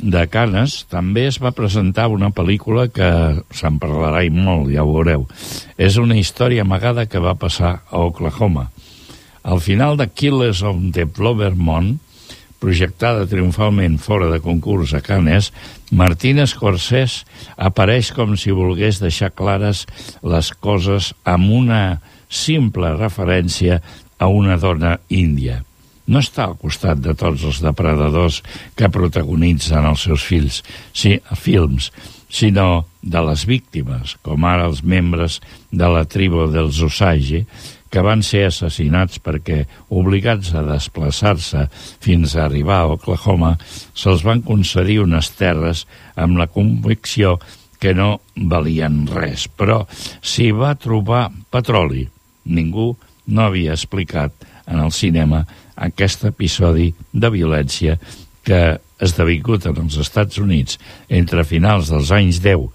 de 0.00 0.22
Canes 0.32 0.82
també 0.90 1.26
es 1.28 1.38
va 1.42 1.52
presentar 1.52 2.08
una 2.08 2.32
pel·lícula 2.32 2.88
que 2.88 3.10
se'n 3.52 3.76
parlarà 3.82 4.24
i 4.24 4.32
molt, 4.32 4.70
ja 4.72 4.86
ho 4.86 4.94
veureu. 4.94 5.26
És 5.76 6.00
una 6.00 6.16
història 6.16 6.64
amagada 6.64 7.04
que 7.06 7.20
va 7.20 7.36
passar 7.36 7.82
a 7.90 8.00
Oklahoma. 8.00 8.70
Al 9.42 9.60
final 9.60 9.98
de 9.98 10.08
Killers 10.08 10.62
of 10.64 10.80
the 10.94 11.04
Flovermont, 11.06 11.98
projectada 12.62 13.26
triomfalment 13.26 13.98
fora 13.98 14.30
de 14.30 14.38
concurs 14.42 14.94
a 14.94 15.02
Canes, 15.02 15.50
Martín 15.90 16.38
Scorsese 16.46 17.26
apareix 17.58 18.12
com 18.14 18.36
si 18.38 18.54
volgués 18.54 19.02
deixar 19.02 19.32
clares 19.34 19.82
les 20.22 20.52
coses 20.62 21.10
amb 21.26 21.50
una 21.50 21.82
simple 22.30 22.94
referència 22.94 23.82
a 24.22 24.30
una 24.30 24.56
dona 24.62 24.96
índia. 25.10 25.60
No 26.06 26.22
està 26.22 26.46
al 26.46 26.56
costat 26.58 27.02
de 27.02 27.14
tots 27.18 27.42
els 27.46 27.60
depredadors 27.62 28.40
que 28.78 28.90
protagonitzen 28.90 29.86
els 29.86 30.06
seus 30.06 30.24
fills, 30.26 30.62
sí, 30.94 31.18
films, 31.38 31.90
sinó 32.32 32.86
de 33.02 33.20
les 33.26 33.44
víctimes, 33.46 34.16
com 34.24 34.46
ara 34.48 34.66
els 34.70 34.82
membres 34.82 35.40
de 35.70 35.88
la 35.90 36.06
tribu 36.08 36.46
dels 36.50 36.80
Osage, 36.82 37.44
que 37.92 38.02
van 38.04 38.22
ser 38.24 38.46
assassinats 38.48 39.20
perquè, 39.20 39.62
obligats 39.92 40.54
a 40.56 40.62
desplaçar-se 40.64 41.66
fins 42.02 42.36
a 42.36 42.46
arribar 42.46 42.80
a 42.82 42.94
Oklahoma, 42.94 43.52
se'ls 43.92 44.24
van 44.24 44.40
concedir 44.46 45.02
unes 45.02 45.28
terres 45.36 45.84
amb 46.16 46.40
la 46.40 46.48
convicció 46.48 47.36
que 47.82 47.92
no 47.98 48.22
valien 48.36 49.02
res, 49.10 49.48
però 49.48 49.82
s'hi 49.92 50.52
va 50.56 50.72
trobar 50.80 51.26
petroli. 51.52 52.06
Ningú 52.48 52.92
no 53.26 53.44
havia 53.44 53.76
explicat 53.76 54.32
en 54.66 54.80
el 54.80 54.92
cinema 54.94 55.42
aquest 55.76 56.24
episodi 56.30 56.92
de 57.12 57.30
violència 57.34 57.98
que 58.46 58.62
esdevingut 59.02 59.66
en 59.66 59.82
els 59.84 59.98
Estats 60.00 60.38
Units 60.38 60.78
entre 61.10 61.44
finals 61.44 61.90
dels 61.90 62.12
anys 62.14 62.40
10 62.42 62.70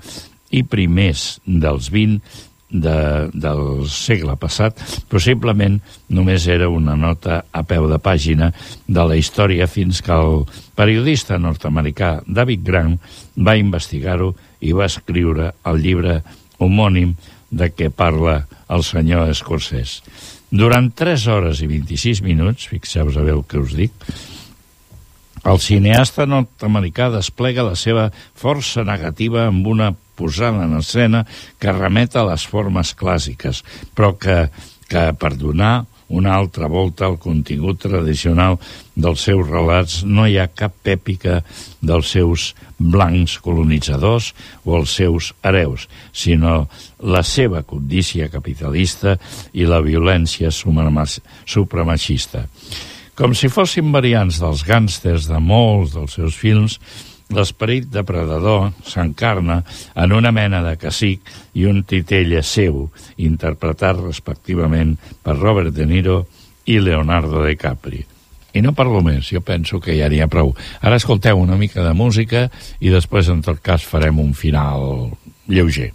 i 0.58 0.64
primers 0.64 1.38
dels 1.44 1.90
20 1.92 2.47
de, 2.70 3.30
del 3.34 3.88
segle 3.92 4.36
passat, 4.40 4.80
possiblement 5.10 5.80
només 6.12 6.48
era 6.52 6.68
una 6.70 6.98
nota 7.00 7.42
a 7.52 7.64
peu 7.68 7.88
de 7.88 8.00
pàgina 8.04 8.52
de 8.88 9.06
la 9.08 9.16
història 9.20 9.70
fins 9.72 10.02
que 10.04 10.14
el 10.14 10.44
periodista 10.76 11.40
nord-americà 11.40 12.18
David 12.28 12.66
Grant 12.68 12.98
va 13.38 13.58
investigar-ho 13.60 14.34
i 14.60 14.74
va 14.76 14.90
escriure 14.90 15.54
el 15.70 15.82
llibre 15.84 16.22
homònim 16.60 17.16
de 17.50 17.70
què 17.72 17.90
parla 17.90 18.42
el 18.68 18.84
senyor 18.84 19.30
Escorsès. 19.32 20.02
Durant 20.52 20.90
3 20.96 21.28
hores 21.32 21.62
i 21.64 21.68
26 21.68 22.24
minuts, 22.24 22.68
fixeu-vos 22.72 23.18
a 23.20 23.24
veure 23.24 23.46
que 23.48 23.60
us 23.60 23.76
dic, 23.76 23.94
el 25.48 25.62
cineasta 25.64 26.26
nord-americà 26.28 27.08
desplega 27.14 27.64
la 27.64 27.78
seva 27.80 28.10
força 28.36 28.84
negativa 28.84 29.46
amb 29.48 29.68
una 29.72 29.94
posant 30.18 30.62
en 30.64 30.78
escena 30.80 31.24
que 31.62 31.76
remet 31.76 32.16
a 32.16 32.26
les 32.28 32.48
formes 32.50 32.96
clàssiques, 32.98 33.64
però 33.96 34.16
que, 34.18 34.48
que 34.90 35.12
per 35.20 35.36
donar 35.38 35.86
una 36.08 36.34
altra 36.36 36.68
volta 36.68 37.06
al 37.06 37.18
contingut 37.20 37.82
tradicional 37.84 38.58
dels 38.96 39.22
seus 39.28 39.48
relats 39.50 40.04
no 40.08 40.26
hi 40.28 40.38
ha 40.40 40.48
cap 40.48 40.88
èpica 40.88 41.42
dels 41.84 42.12
seus 42.16 42.56
blancs 42.78 43.38
colonitzadors 43.44 44.34
o 44.64 44.78
els 44.80 44.96
seus 44.96 45.34
hereus, 45.44 45.88
sinó 46.14 46.68
la 47.04 47.24
seva 47.24 47.64
codícia 47.68 48.30
capitalista 48.32 49.18
i 49.54 49.66
la 49.68 49.82
violència 49.84 50.52
supremacista. 50.52 52.48
Com 53.18 53.34
si 53.34 53.50
fossin 53.50 53.92
variants 53.92 54.40
dels 54.40 54.64
gàngsters 54.64 55.28
de 55.28 55.40
molts 55.42 55.96
dels 55.98 56.14
seus 56.20 56.36
films, 56.38 56.80
L'esperit 57.36 57.90
depredador 57.92 58.70
s'encarna 58.88 59.60
en 60.00 60.14
una 60.16 60.32
mena 60.32 60.62
de 60.64 60.78
cacic 60.80 61.28
i 61.60 61.66
un 61.68 61.82
titella 61.84 62.40
seu, 62.44 62.86
interpretat 63.20 64.00
respectivament 64.00 64.96
per 65.24 65.36
Robert 65.36 65.76
De 65.76 65.86
Niro 65.90 66.22
i 66.66 66.80
Leonardo 66.80 67.44
DiCaprio. 67.44 68.08
I 68.56 68.64
no 68.64 68.74
parlo 68.74 69.04
més, 69.06 69.28
jo 69.30 69.44
penso 69.46 69.82
que 69.84 69.98
ja 70.00 70.08
n'hi 70.10 70.24
ha 70.24 70.32
prou. 70.32 70.54
Ara 70.82 70.98
escolteu 70.98 71.38
una 71.38 71.60
mica 71.60 71.84
de 71.86 71.94
música 71.94 72.48
i 72.80 72.90
després, 72.94 73.30
en 73.30 73.44
tot 73.46 73.62
cas, 73.62 73.86
farem 73.86 74.24
un 74.24 74.34
final 74.34 75.12
lleuger. 75.52 75.92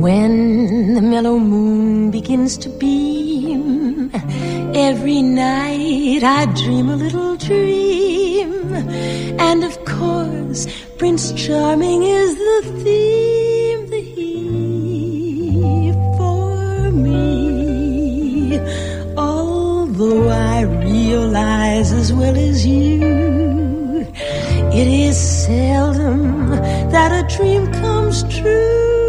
When 0.00 0.94
the 0.94 1.02
mellow 1.02 1.38
moon 1.38 2.10
begins 2.10 2.56
to 2.58 2.70
beam, 2.70 4.10
every 4.74 5.20
night 5.20 6.22
I 6.24 6.46
dream 6.54 6.88
a 6.88 6.96
little 6.96 7.36
dream. 7.36 8.72
And 9.38 9.62
of 9.62 9.84
course, 9.84 10.66
Prince 10.96 11.32
Charming 11.32 12.02
is 12.02 12.34
the 12.34 12.62
theme, 12.82 13.90
the 13.90 14.00
he 14.00 15.92
for 16.16 16.90
me. 16.92 18.58
Although 19.18 20.30
I 20.30 20.62
realize 20.62 21.92
as 21.92 22.10
well 22.10 22.36
as 22.38 22.64
you, 22.64 24.06
it 24.72 24.88
is 24.88 25.18
seldom 25.44 26.48
that 26.90 27.12
a 27.12 27.36
dream 27.36 27.70
comes 27.70 28.22
true. 28.34 28.99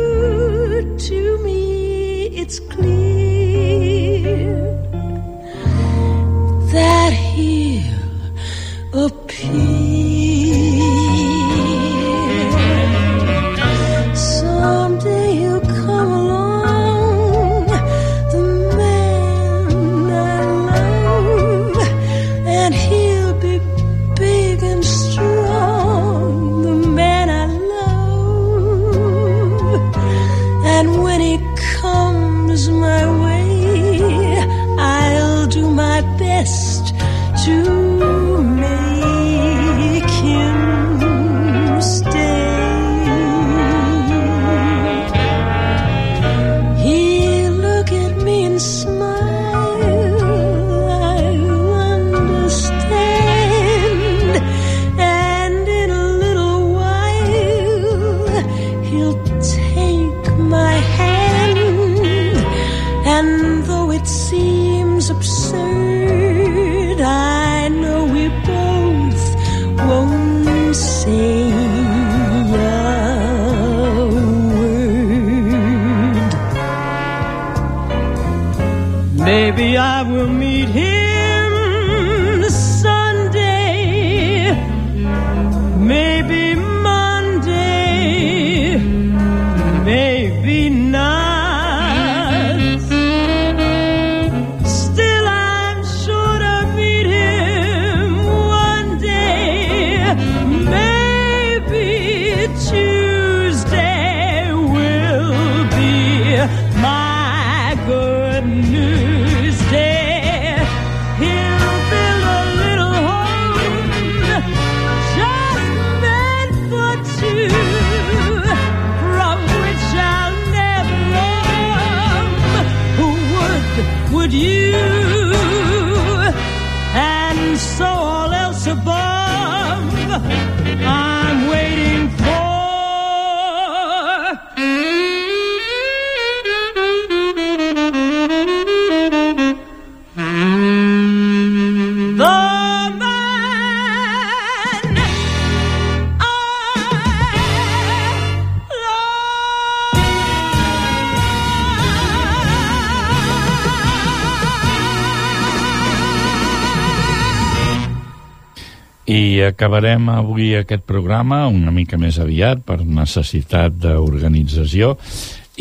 Acabarem 159.48 160.10
avui 160.14 160.54
aquest 160.58 160.84
programa 160.88 161.46
una 161.50 161.72
mica 161.74 161.98
més 161.98 162.20
aviat 162.22 162.62
per 162.68 162.82
necessitat 162.84 163.76
d'organització 163.82 164.96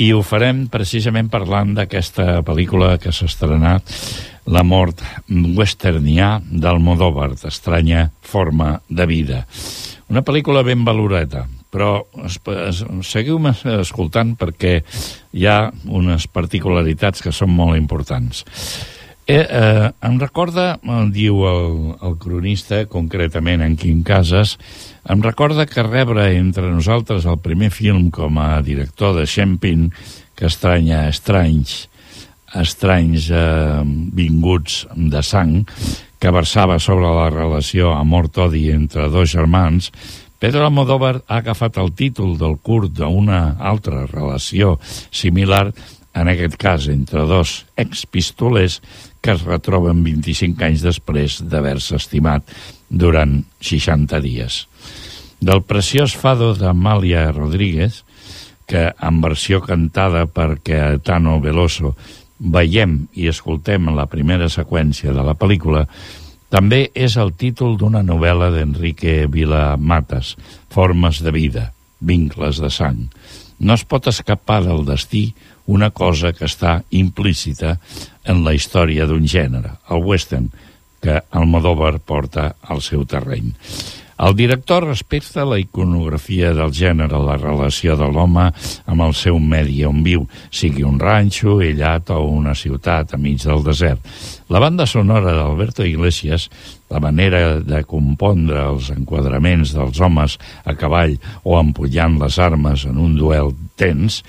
i 0.01 0.11
ho 0.15 0.21
farem 0.25 0.67
precisament 0.73 1.29
parlant 1.33 1.75
d'aquesta 1.77 2.41
pel·lícula 2.47 2.95
que 3.03 3.13
s'ha 3.13 3.29
estrenat 3.31 3.95
La 4.51 4.63
mort 4.65 5.03
westernià 5.29 6.41
d'Almodóvar, 6.51 7.35
d'estranya 7.39 8.09
forma 8.21 8.79
de 8.89 9.07
vida. 9.07 9.43
Una 10.11 10.25
pel·lícula 10.27 10.65
ben 10.67 10.83
valoreta, 10.87 11.45
però 11.71 12.07
es, 12.27 12.41
es, 12.67 12.81
seguiu-me 13.07 13.53
escoltant 13.79 14.33
perquè 14.41 14.81
hi 15.33 15.47
ha 15.47 15.59
unes 15.87 16.27
particularitats 16.33 17.23
que 17.23 17.35
són 17.37 17.53
molt 17.55 17.79
importants. 17.79 18.43
Eh, 19.31 19.47
eh, 19.49 19.93
em 20.03 20.17
recorda, 20.19 20.81
eh, 20.83 21.05
diu 21.15 21.45
el, 21.47 21.75
el 22.03 22.17
cronista, 22.19 22.81
concretament 22.91 23.63
en 23.63 23.77
Quim 23.79 24.01
Casas, 24.03 24.57
em 25.07 25.21
recorda 25.23 25.69
que 25.71 25.85
rebre 25.87 26.25
entre 26.35 26.67
nosaltres 26.67 27.29
el 27.31 27.39
primer 27.39 27.69
film 27.71 28.09
com 28.11 28.41
a 28.43 28.59
director 28.67 29.15
de 29.15 29.29
Xempin, 29.31 29.93
que 30.35 30.49
estranya 30.51 31.05
Estranys, 31.13 31.85
estranys 32.59 33.29
eh, 33.31 33.85
vinguts 34.19 34.81
de 34.99 35.23
sang, 35.23 35.63
que 36.19 36.35
versava 36.35 36.81
sobre 36.83 37.15
la 37.15 37.31
relació 37.31 37.95
amor-odi 37.95 38.73
entre 38.75 39.07
dos 39.15 39.31
germans, 39.31 39.93
Pedro 40.43 40.67
Almodóvar 40.67 41.21
ha 41.29 41.39
agafat 41.39 41.79
el 41.79 41.95
títol 41.95 42.35
del 42.41 42.59
curt 42.59 42.99
d'una 42.99 43.61
altra 43.63 44.09
relació 44.11 44.81
similar, 45.15 45.69
en 46.15 46.27
aquest 46.27 46.57
cas 46.59 46.89
entre 46.91 47.23
dos 47.29 47.67
expistolers 47.79 48.81
que 49.21 49.35
es 49.37 49.45
retroben 49.45 50.03
25 50.05 50.65
anys 50.65 50.85
després 50.85 51.41
d'haver-se 51.45 51.97
estimat 51.99 52.47
durant 52.89 53.41
60 53.61 54.21
dies. 54.25 54.65
Del 55.41 55.63
preciós 55.65 56.17
fado 56.17 56.53
d'Amàlia 56.57 57.31
Rodríguez, 57.33 58.03
que 58.71 58.91
en 58.93 59.21
versió 59.21 59.61
cantada 59.65 60.27
per 60.31 60.61
Caetano 60.63 61.41
Veloso 61.43 61.95
veiem 62.39 63.09
i 63.19 63.29
escoltem 63.29 63.89
en 63.89 63.97
la 63.99 64.07
primera 64.09 64.49
seqüència 64.53 65.13
de 65.17 65.25
la 65.27 65.35
pel·lícula, 65.37 65.87
també 66.51 66.89
és 66.95 67.17
el 67.21 67.33
títol 67.39 67.77
d'una 67.79 68.03
novel·la 68.03 68.51
d'Enrique 68.55 69.27
Vilamatas, 69.31 70.37
Formes 70.71 71.21
de 71.23 71.33
vida, 71.35 71.65
vincles 72.01 72.59
de 72.63 72.71
sang. 72.75 73.07
No 73.61 73.77
es 73.77 73.85
pot 73.85 74.09
escapar 74.11 74.63
del 74.65 74.85
destí 74.89 75.31
una 75.71 75.93
cosa 75.95 76.35
que 76.35 76.49
està 76.49 76.81
implícita 76.91 77.77
en 78.27 78.43
la 78.45 78.57
història 78.59 79.07
d'un 79.07 79.27
gènere, 79.31 79.77
el 79.91 80.05
western, 80.05 80.51
que 81.01 81.23
Almodóvar 81.33 81.97
porta 82.05 82.51
al 82.69 82.83
seu 82.85 83.07
terreny. 83.09 83.55
El 84.21 84.35
director 84.37 84.85
respecta 84.85 85.47
la 85.49 85.57
iconografia 85.57 86.51
del 86.53 86.75
gènere, 86.77 87.17
la 87.25 87.39
relació 87.41 87.95
de 87.97 88.05
l'home 88.13 88.51
amb 88.85 89.05
el 89.07 89.15
seu 89.17 89.39
medi 89.41 89.79
on 89.89 90.03
viu, 90.05 90.27
sigui 90.53 90.85
un 90.85 90.99
ranxo, 91.01 91.55
aïllat 91.57 92.13
o 92.13 92.19
una 92.29 92.53
ciutat 92.53 93.15
a 93.17 93.21
mig 93.21 93.41
del 93.41 93.65
desert. 93.65 94.05
La 94.53 94.61
banda 94.61 94.85
sonora 94.85 95.33
d'Alberto 95.33 95.87
Iglesias, 95.89 96.51
la 96.93 97.01
manera 97.01 97.63
de 97.65 97.81
compondre 97.89 98.61
els 98.61 98.91
enquadraments 98.93 99.73
dels 99.73 100.05
homes 100.05 100.37
a 100.69 100.77
cavall 100.77 101.17
o 101.41 101.57
empullant 101.57 102.21
les 102.21 102.37
armes 102.37 102.85
en 102.91 103.01
un 103.01 103.17
duel 103.17 103.55
tens, 103.81 104.21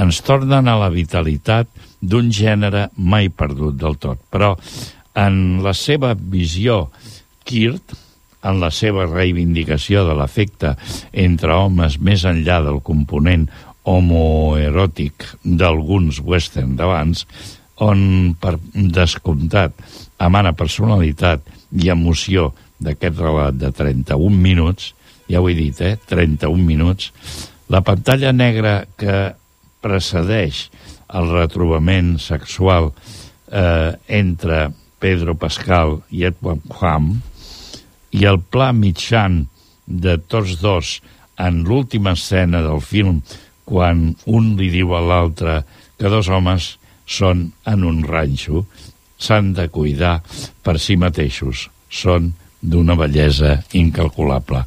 ens 0.00 0.20
tornen 0.24 0.68
a 0.68 0.78
la 0.80 0.90
vitalitat 0.92 1.68
d'un 2.00 2.30
gènere 2.32 2.88
mai 2.96 3.28
perdut 3.28 3.76
del 3.78 3.98
tot. 4.00 4.20
Però 4.30 4.54
en 5.18 5.60
la 5.64 5.74
seva 5.76 6.14
visió 6.16 6.86
Kirt, 7.44 7.94
en 8.42 8.58
la 8.62 8.70
seva 8.74 9.06
reivindicació 9.06 10.06
de 10.06 10.14
l'efecte 10.18 10.74
entre 11.12 11.54
homes 11.54 11.98
més 12.02 12.24
enllà 12.26 12.60
del 12.64 12.80
component 12.82 13.48
homoeròtic 13.86 15.26
d'alguns 15.42 16.20
western 16.22 16.76
d'abans, 16.78 17.26
on, 17.82 18.34
per 18.38 18.56
descomptat, 18.74 19.74
emana 20.22 20.52
personalitat 20.54 21.46
i 21.82 21.90
emoció 21.90 22.52
d'aquest 22.82 23.18
relat 23.18 23.58
de 23.58 23.70
31 23.74 24.38
minuts, 24.38 24.92
ja 25.30 25.40
ho 25.40 25.48
he 25.50 25.54
dit, 25.58 25.78
eh? 25.82 25.96
31 26.06 26.62
minuts, 26.66 27.10
la 27.72 27.80
pantalla 27.86 28.32
negra 28.34 28.82
que 28.98 29.32
precedeix 29.82 30.68
el 31.12 31.28
retrobament 31.32 32.16
sexual 32.22 32.90
eh, 33.50 33.92
entre 34.08 34.70
Pedro 35.02 35.34
Pascal 35.34 35.98
i 36.14 36.24
Edward 36.28 36.62
Ham 36.80 37.14
i 38.12 38.26
el 38.28 38.38
pla 38.40 38.70
mitjan 38.76 39.46
de 39.86 40.16
tots 40.30 40.58
dos 40.62 40.98
en 41.42 41.62
l'última 41.66 42.14
escena 42.16 42.62
del 42.64 42.80
film 42.84 43.20
quan 43.68 44.12
un 44.26 44.52
li 44.58 44.70
diu 44.72 44.94
a 44.94 45.02
l'altre 45.02 45.62
que 45.98 46.10
dos 46.12 46.28
homes 46.28 46.76
són 47.06 47.48
en 47.68 47.84
un 47.88 48.02
ranxo 48.06 48.64
s'han 49.22 49.52
de 49.56 49.68
cuidar 49.74 50.20
per 50.62 50.78
si 50.82 50.96
mateixos 50.98 51.68
són 52.02 52.32
d'una 52.62 52.94
bellesa 52.98 53.56
incalculable 53.78 54.62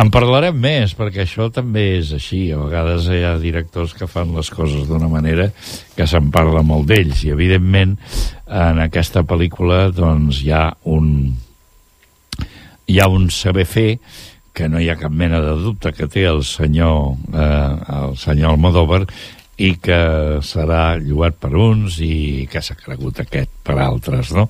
en 0.00 0.10
parlarem 0.12 0.56
més, 0.56 0.94
perquè 0.96 1.26
això 1.26 1.50
també 1.52 1.84
és 1.98 2.12
així. 2.16 2.46
A 2.52 2.60
vegades 2.62 3.08
hi 3.12 3.22
ha 3.28 3.36
directors 3.40 3.92
que 3.98 4.08
fan 4.08 4.32
les 4.36 4.48
coses 4.52 4.86
d'una 4.88 5.10
manera 5.12 5.50
que 5.96 6.06
se'n 6.08 6.30
parla 6.32 6.64
molt 6.64 6.88
d'ells, 6.88 7.24
i 7.26 7.32
evidentment 7.34 7.98
en 8.46 8.80
aquesta 8.84 9.24
pel·lícula 9.28 9.90
doncs, 9.92 10.42
hi 10.44 10.52
ha 10.52 10.66
un 10.88 11.08
hi 12.92 12.98
ha 13.00 13.08
un 13.08 13.28
saber 13.30 13.64
fer 13.68 13.90
que 14.52 14.68
no 14.68 14.80
hi 14.80 14.88
ha 14.90 14.98
cap 15.00 15.12
mena 15.12 15.40
de 15.40 15.54
dubte 15.62 15.92
que 15.96 16.08
té 16.10 16.26
el 16.28 16.42
senyor, 16.44 17.14
eh, 17.32 17.76
el 18.02 18.16
senyor 18.20 18.52
Almodóvar 18.52 19.06
i 19.62 19.74
que 19.80 20.00
serà 20.44 20.98
lloat 21.00 21.38
per 21.40 21.54
uns 21.56 22.00
i 22.04 22.48
que 22.50 22.60
s'ha 22.64 22.76
cregut 22.76 23.22
aquest 23.22 23.52
per 23.64 23.78
altres, 23.80 24.32
no? 24.36 24.48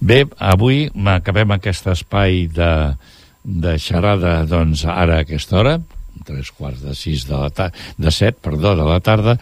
Bé, 0.00 0.24
avui 0.38 0.86
acabem 1.12 1.52
aquest 1.54 1.90
espai 1.92 2.46
de, 2.48 2.70
de 3.44 3.76
xerrada 3.78 4.40
doncs, 4.48 4.84
ara 4.84 5.20
a 5.20 5.24
aquesta 5.24 5.58
hora, 5.60 5.78
tres 6.26 6.50
quarts 6.52 6.82
de 6.84 6.94
sis 6.94 7.26
de, 7.28 7.36
la 7.36 7.50
ta 7.50 7.70
de 7.98 8.12
set, 8.12 8.38
perdó, 8.42 8.74
de 8.76 8.86
la 8.86 9.00
tarda, 9.00 9.38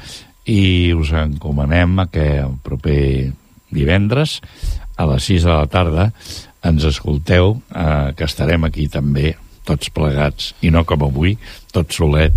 i 0.49 0.95
us 0.97 1.13
encomanem 1.13 2.07
que 2.13 2.29
el 2.45 2.57
proper 2.65 3.33
divendres 3.71 4.39
a 4.97 5.07
les 5.07 5.29
6 5.31 5.45
de 5.45 5.53
la 5.53 5.67
tarda 5.71 6.09
ens 6.65 6.85
escolteu, 6.89 7.59
eh, 7.71 8.15
que 8.17 8.27
estarem 8.27 8.65
aquí 8.67 8.89
també, 8.91 9.37
tots 9.69 9.93
plegats, 9.95 10.55
i 10.65 10.73
no 10.75 10.85
com 10.89 11.05
avui, 11.07 11.37
tot 11.73 11.93
solet, 11.95 12.35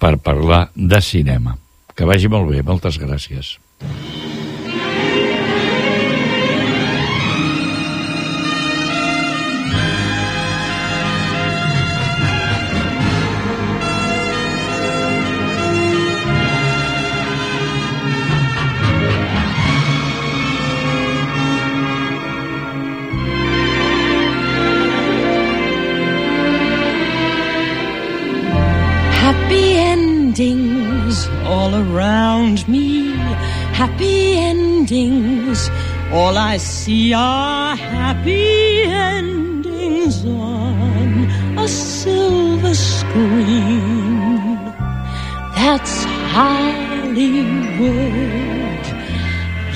per 0.00 0.16
parlar 0.18 0.64
de 0.74 1.00
cinema. 1.04 1.54
Que 1.94 2.08
vagi 2.08 2.32
molt 2.32 2.50
bé, 2.50 2.64
moltes 2.66 2.98
gràcies. 2.98 3.58
Happy 33.82 34.38
endings. 34.38 35.68
All 36.12 36.38
I 36.38 36.56
see 36.58 37.12
are 37.12 37.74
happy 37.74 38.82
endings 38.84 40.24
on 40.24 41.28
a 41.58 41.66
silver 41.66 42.74
screen. 42.76 44.54
That's 45.56 46.04
Hollywood. 46.34 47.02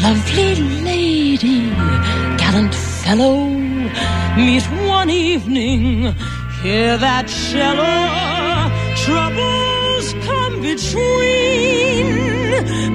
Lovely 0.05 0.55
lady, 0.85 1.61
gallant 2.39 2.77
fellow, 2.77 3.49
meet 4.37 4.63
one 4.87 5.11
evening, 5.11 6.15
hear 6.63 6.97
that 6.97 7.27
cello 7.27 7.97
troubles 9.05 10.07
come 10.29 10.55
between, 10.63 12.07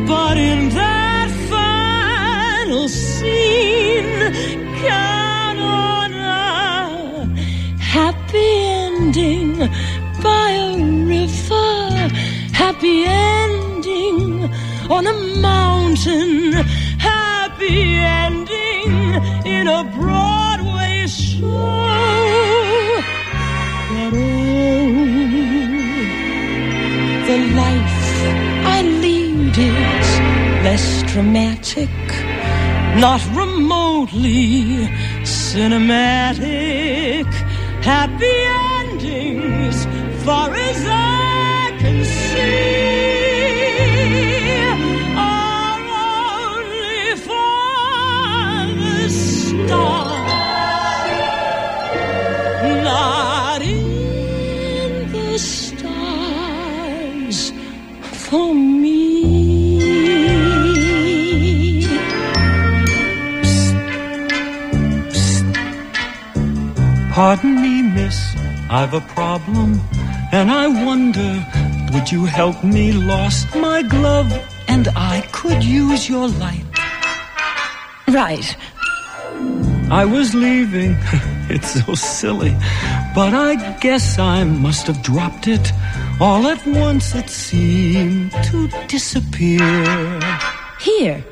but 0.07 0.38
in 0.38 0.70
that 0.70 1.00
final 2.72 2.88
scene, 2.88 4.32
count 4.82 5.59
on 5.59 6.13
a 6.13 7.26
happy 7.80 8.51
ending 8.88 9.57
by 10.24 10.51
a 10.51 10.78
river, 11.05 11.91
happy 12.53 13.03
ending 13.03 14.49
on 14.89 15.05
a 15.05 15.13
mountain, 15.41 16.53
happy 16.97 17.95
ending 18.24 18.91
in 19.45 19.67
a 19.67 19.84
Broadway 19.93 21.07
show. 21.07 21.49
But 23.89 24.13
oh, 24.13 24.93
the 27.28 27.38
life 27.63 28.01
I 28.65 28.82
lead 28.82 29.57
is 29.57 30.19
less 30.63 31.03
dramatic, 31.11 31.89
not 32.99 33.21
remotely 33.35 34.87
cinematic. 35.23 37.25
Happy 37.83 38.37
endings, 38.79 39.85
far 40.23 40.53
as 40.53 40.85
I 40.85 41.11
Pardon 67.12 67.62
me, 67.62 67.82
miss, 67.82 68.38
I've 68.70 68.93
a 68.93 69.01
problem, 69.01 69.82
and 70.32 70.49
I 70.49 70.68
wonder, 70.70 71.45
would 71.91 72.09
you 72.09 72.24
help 72.24 72.64
me? 72.64 72.93
Lost 72.93 73.53
my 73.53 73.82
glove, 73.82 74.32
and 74.70 74.88
I 74.95 75.20
could 75.34 75.62
use 75.62 76.07
your 76.07 76.30
light. 76.30 76.64
Right. 78.07 78.55
I 79.91 80.05
was 80.05 80.34
leaving, 80.34 80.95
it's 81.49 81.84
so 81.86 81.95
silly, 81.95 82.55
but 83.14 83.34
I 83.34 83.78
guess 83.82 84.18
I 84.18 84.45
must 84.45 84.88
have 84.88 85.03
dropped 85.03 85.49
it. 85.49 85.74
All 86.22 86.47
at 86.47 86.66
once 86.66 87.14
it 87.14 87.30
seemed 87.30 88.32
to 88.32 88.70
disappear. 88.88 90.22
Here. 90.80 91.26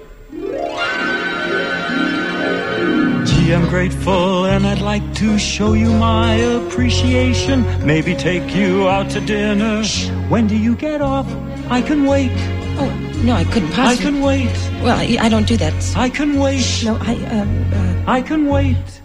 I'm 3.53 3.67
grateful 3.67 4.45
and 4.45 4.67
I'd 4.67 4.81
like 4.81 5.13
to 5.15 5.39
show 5.39 5.73
you 5.73 5.91
my 5.91 6.35
appreciation. 6.35 7.65
Maybe 7.83 8.13
take 8.13 8.53
you 8.55 8.87
out 8.87 9.09
to 9.11 9.21
dinner. 9.21 9.83
When 10.29 10.45
do 10.47 10.55
you 10.55 10.75
get 10.75 11.01
off? 11.01 11.25
I 11.69 11.81
can 11.81 12.05
wait. 12.05 12.31
Oh, 12.77 12.89
no, 13.23 13.33
I 13.33 13.43
couldn't 13.45 13.71
pass. 13.71 13.97
I 13.99 14.01
can 14.01 14.21
wait. 14.21 14.53
Well, 14.83 14.97
I, 14.97 15.17
I 15.19 15.29
don't 15.29 15.47
do 15.47 15.57
that. 15.57 15.73
I 15.97 16.09
can 16.09 16.39
wait. 16.39 16.83
No, 16.85 16.97
I, 17.01 17.15
uh, 17.15 17.75
uh, 17.75 18.03
I 18.07 18.21
can 18.21 18.45
wait. 18.47 19.01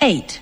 eight. 0.00 0.40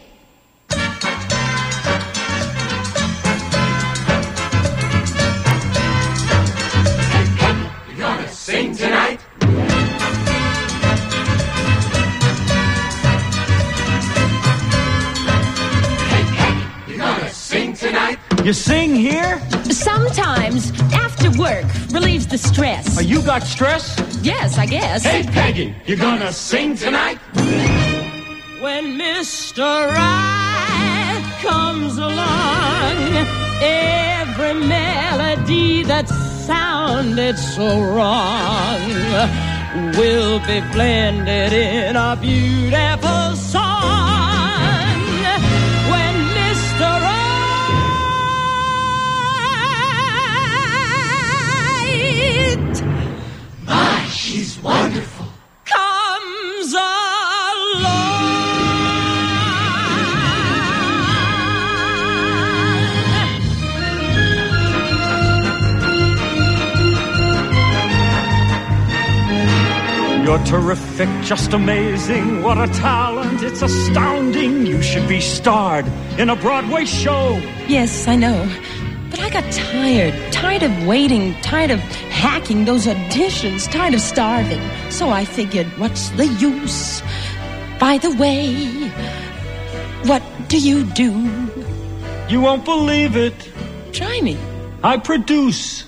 You 18.47 18.53
sing 18.53 18.94
here? 18.94 19.40
Sometimes, 19.70 20.70
after 20.92 21.32
work, 21.36 21.64
relieves 21.90 22.28
the 22.28 22.38
stress. 22.38 22.97
Oh, 22.97 23.01
you 23.01 23.20
got 23.22 23.42
stress? 23.42 23.99
Yes, 24.22 24.57
I 24.57 24.66
guess. 24.66 25.03
Hey, 25.03 25.24
Peggy, 25.24 25.74
you're 25.84 25.99
gonna 25.99 26.32
sing 26.32 26.76
tonight? 26.76 27.18
When 28.61 28.97
Mr. 29.01 29.88
Right 29.92 31.24
comes 31.42 31.99
along, 31.99 33.26
every 33.61 34.55
melody 34.55 35.82
that 35.82 36.09
sounded 36.09 37.36
so 37.38 37.66
wrong 37.82 38.80
will 39.99 40.38
be 40.47 40.61
blended 40.70 41.53
in 41.53 41.97
a 41.97 42.14
beautiful 42.14 43.26
wonderful. 54.67 55.27
comes 55.64 56.73
along. 56.75 57.97
You're 70.25 70.45
terrific, 70.45 71.09
just 71.23 71.53
amazing. 71.53 72.43
What 72.43 72.59
a 72.59 72.67
talent. 72.67 73.43
It's 73.43 73.62
astounding. 73.62 74.67
You 74.67 74.83
should 74.83 75.09
be 75.09 75.21
starred 75.21 75.87
in 76.19 76.31
a 76.31 76.37
Broadway 76.37 76.85
show. 76.85 77.41
Yes, 77.69 78.09
I 78.09 78.17
know. 78.17 78.49
But 79.17 79.25
I 79.25 79.31
got 79.31 79.51
tired. 79.51 80.14
Tired 80.31 80.62
of 80.62 80.87
waiting. 80.87 81.35
Tired 81.41 81.71
of 81.71 81.81
hacking 82.11 82.67
those 82.67 82.85
auditions. 82.85 83.71
Tired 83.71 83.95
of 83.95 84.01
starving. 84.03 84.61
So 84.91 85.09
I 85.09 85.25
figured, 85.25 85.67
what's 85.79 86.11
the 86.11 86.27
use? 86.27 87.03
By 87.81 87.97
the 87.97 88.14
way, 88.17 88.53
what 90.05 90.23
do 90.49 90.59
you 90.59 90.85
do? 90.85 91.11
You 92.29 92.43
won't 92.43 92.67
believe 92.67 93.17
it. 93.17 93.35
Try 93.93 94.21
me. 94.21 94.37
I 94.85 94.99
produce. 94.99 95.85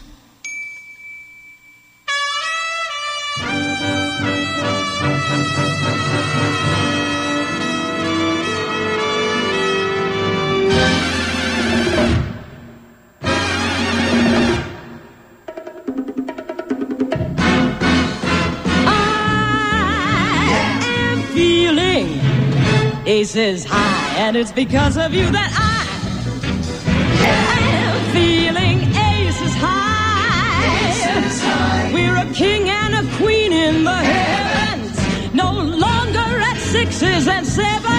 Aces 23.19 23.65
high, 23.65 24.17
and 24.19 24.37
it's 24.37 24.53
because 24.53 24.97
of 24.97 25.13
you 25.13 25.29
that 25.33 25.51
I 25.51 25.83
am 27.83 28.13
feeling 28.13 28.79
aces 28.95 29.55
high. 29.57 30.71
We're 31.93 32.17
a 32.17 32.33
king 32.33 32.69
and 32.69 32.95
a 32.95 33.17
queen 33.17 33.53
in 33.53 33.83
the 33.83 33.97
heavens, 33.97 35.35
no 35.35 35.51
longer 35.51 36.29
at 36.51 36.59
sixes 36.59 37.27
and 37.27 37.45
sevens, 37.45 37.98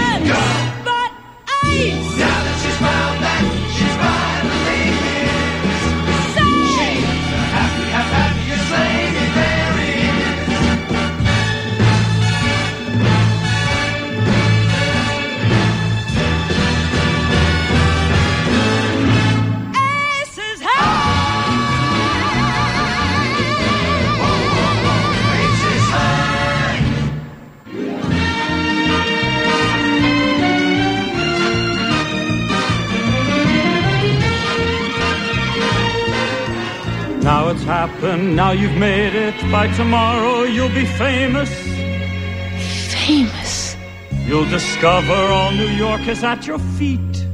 now 38.36 38.52
you've 38.52 38.78
made 38.78 39.16
it. 39.16 39.36
By 39.52 39.68
tomorrow 39.76 40.44
you'll 40.44 40.70
be 40.70 40.86
famous. 40.86 41.50
Famous. 42.94 43.76
You'll 44.26 44.50
discover 44.50 45.14
all 45.14 45.52
New 45.52 45.68
York 45.70 46.08
is 46.08 46.24
at 46.24 46.46
your 46.46 46.60
feet. 46.60 47.26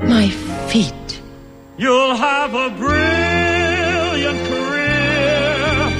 My 0.00 0.28
feet. 0.68 1.20
You'll 1.76 2.14
have 2.14 2.54
a 2.54 2.70
brilliant 2.70 4.38
career. 4.48 5.90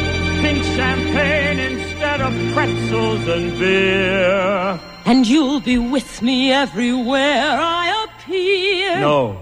Pink 0.42 0.62
champagne 0.76 1.58
instead 1.58 2.20
of 2.20 2.32
pretzels 2.54 3.26
and 3.26 3.58
beer. 3.58 4.80
And 5.06 5.26
you'll 5.26 5.60
be 5.60 5.78
with 5.78 6.22
me 6.22 6.52
everywhere 6.52 7.58
I 7.60 8.06
appear. 8.06 9.00
No, 9.00 9.38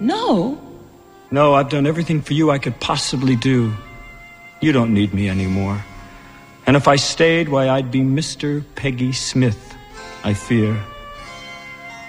No. 0.00 0.59
No, 1.30 1.54
I've 1.54 1.68
done 1.68 1.86
everything 1.86 2.22
for 2.22 2.34
you 2.34 2.50
I 2.50 2.58
could 2.58 2.78
possibly 2.80 3.36
do. 3.36 3.72
You 4.60 4.72
don't 4.72 4.92
need 4.92 5.14
me 5.14 5.28
anymore. 5.28 5.82
And 6.66 6.76
if 6.76 6.86
I 6.86 6.96
stayed, 6.96 7.48
why, 7.48 7.68
I'd 7.68 7.90
be 7.90 8.00
Mr. 8.00 8.62
Peggy 8.74 9.12
Smith, 9.12 9.74
I 10.22 10.34
fear. 10.34 10.78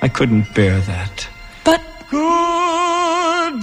I 0.02 0.08
couldn't 0.08 0.54
bear 0.54 0.80
that. 0.82 1.28
But 1.64 1.82
Goodbye, 2.12 3.62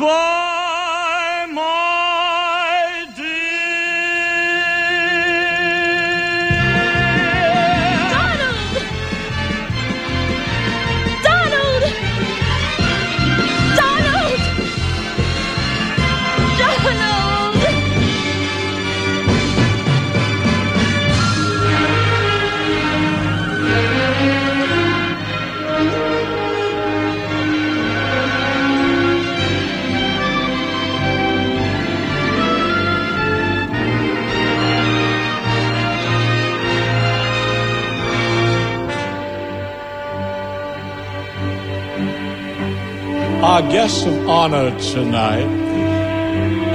Our 43.58 43.68
guest 43.72 44.06
of 44.06 44.28
honor 44.28 44.70
tonight 44.78 45.50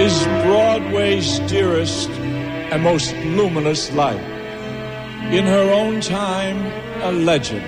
is 0.02 0.26
Broadway's 0.46 1.40
dearest 1.50 2.10
and 2.10 2.84
most 2.84 3.16
luminous 3.24 3.90
light. 3.94 4.20
In 5.32 5.46
her 5.46 5.72
own 5.72 6.02
time, 6.02 6.60
a 7.02 7.14
legend, 7.14 7.64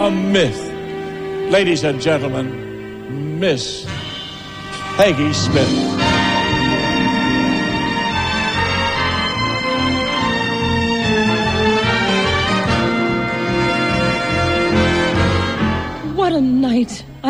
a 0.00 0.10
myth. 0.10 0.60
Ladies 1.52 1.84
and 1.84 2.00
gentlemen, 2.00 3.38
Miss 3.38 3.86
Peggy 4.96 5.32
Smith. 5.32 6.19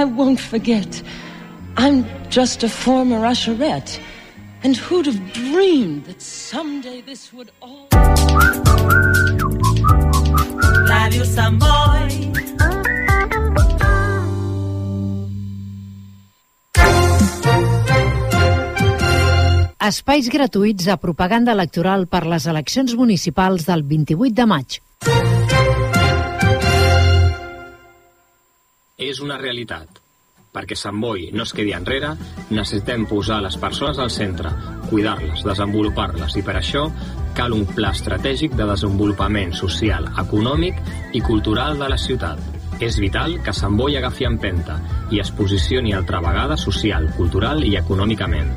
I 0.01 0.05
won't 0.05 0.41
forget. 0.41 1.03
I'm 1.77 2.07
just 2.31 2.63
a 2.63 2.71
former 2.71 3.21
usherette. 3.21 4.01
And 4.63 4.75
who'd 4.75 5.05
have 5.05 5.21
dreamed 5.35 6.07
that 6.07 6.23
someday 6.23 7.03
this 7.03 7.31
would 7.35 7.51
all. 7.61 7.87
Radio 10.89 11.25
Samboy. 11.25 12.33
Espais 19.81 20.29
gratuïts 20.33 20.89
a 20.89 20.97
propaganda 20.97 21.53
electoral 21.53 22.07
per 22.07 22.25
les 22.25 22.47
eleccions 22.47 22.97
municipals 22.97 23.69
del 23.69 23.83
28 23.85 24.33
de 24.33 24.47
maig. 24.47 24.81
És 29.01 29.23
una 29.25 29.39
realitat. 29.41 29.97
Perquè 30.53 30.77
Sant 30.77 30.99
Boi 31.01 31.31
no 31.33 31.47
es 31.47 31.55
quedi 31.57 31.71
enrere, 31.73 32.11
necessitem 32.51 33.07
posar 33.09 33.39
les 33.41 33.57
persones 33.63 34.01
al 34.03 34.11
centre, 34.13 34.51
cuidar-les, 34.91 35.45
desenvolupar-les 35.47 36.37
i 36.37 36.43
per 36.45 36.57
això 36.59 36.83
cal 37.39 37.55
un 37.57 37.65
pla 37.71 37.95
estratègic 37.97 38.57
de 38.59 38.67
desenvolupament 38.69 39.55
social, 39.57 40.11
econòmic 40.21 40.83
i 41.17 41.23
cultural 41.25 41.81
de 41.81 41.89
la 41.89 41.99
ciutat. 42.03 42.43
És 42.81 42.99
vital 43.01 43.39
que 43.45 43.57
Sant 43.57 43.79
Boi 43.79 43.97
agafi 43.97 44.29
empenta 44.29 44.77
i 45.15 45.23
es 45.25 45.33
posicioni 45.33 45.95
altra 45.97 46.21
vegada 46.21 46.59
social, 46.61 47.09
cultural 47.17 47.65
i 47.65 47.77
econòmicament. 47.81 48.53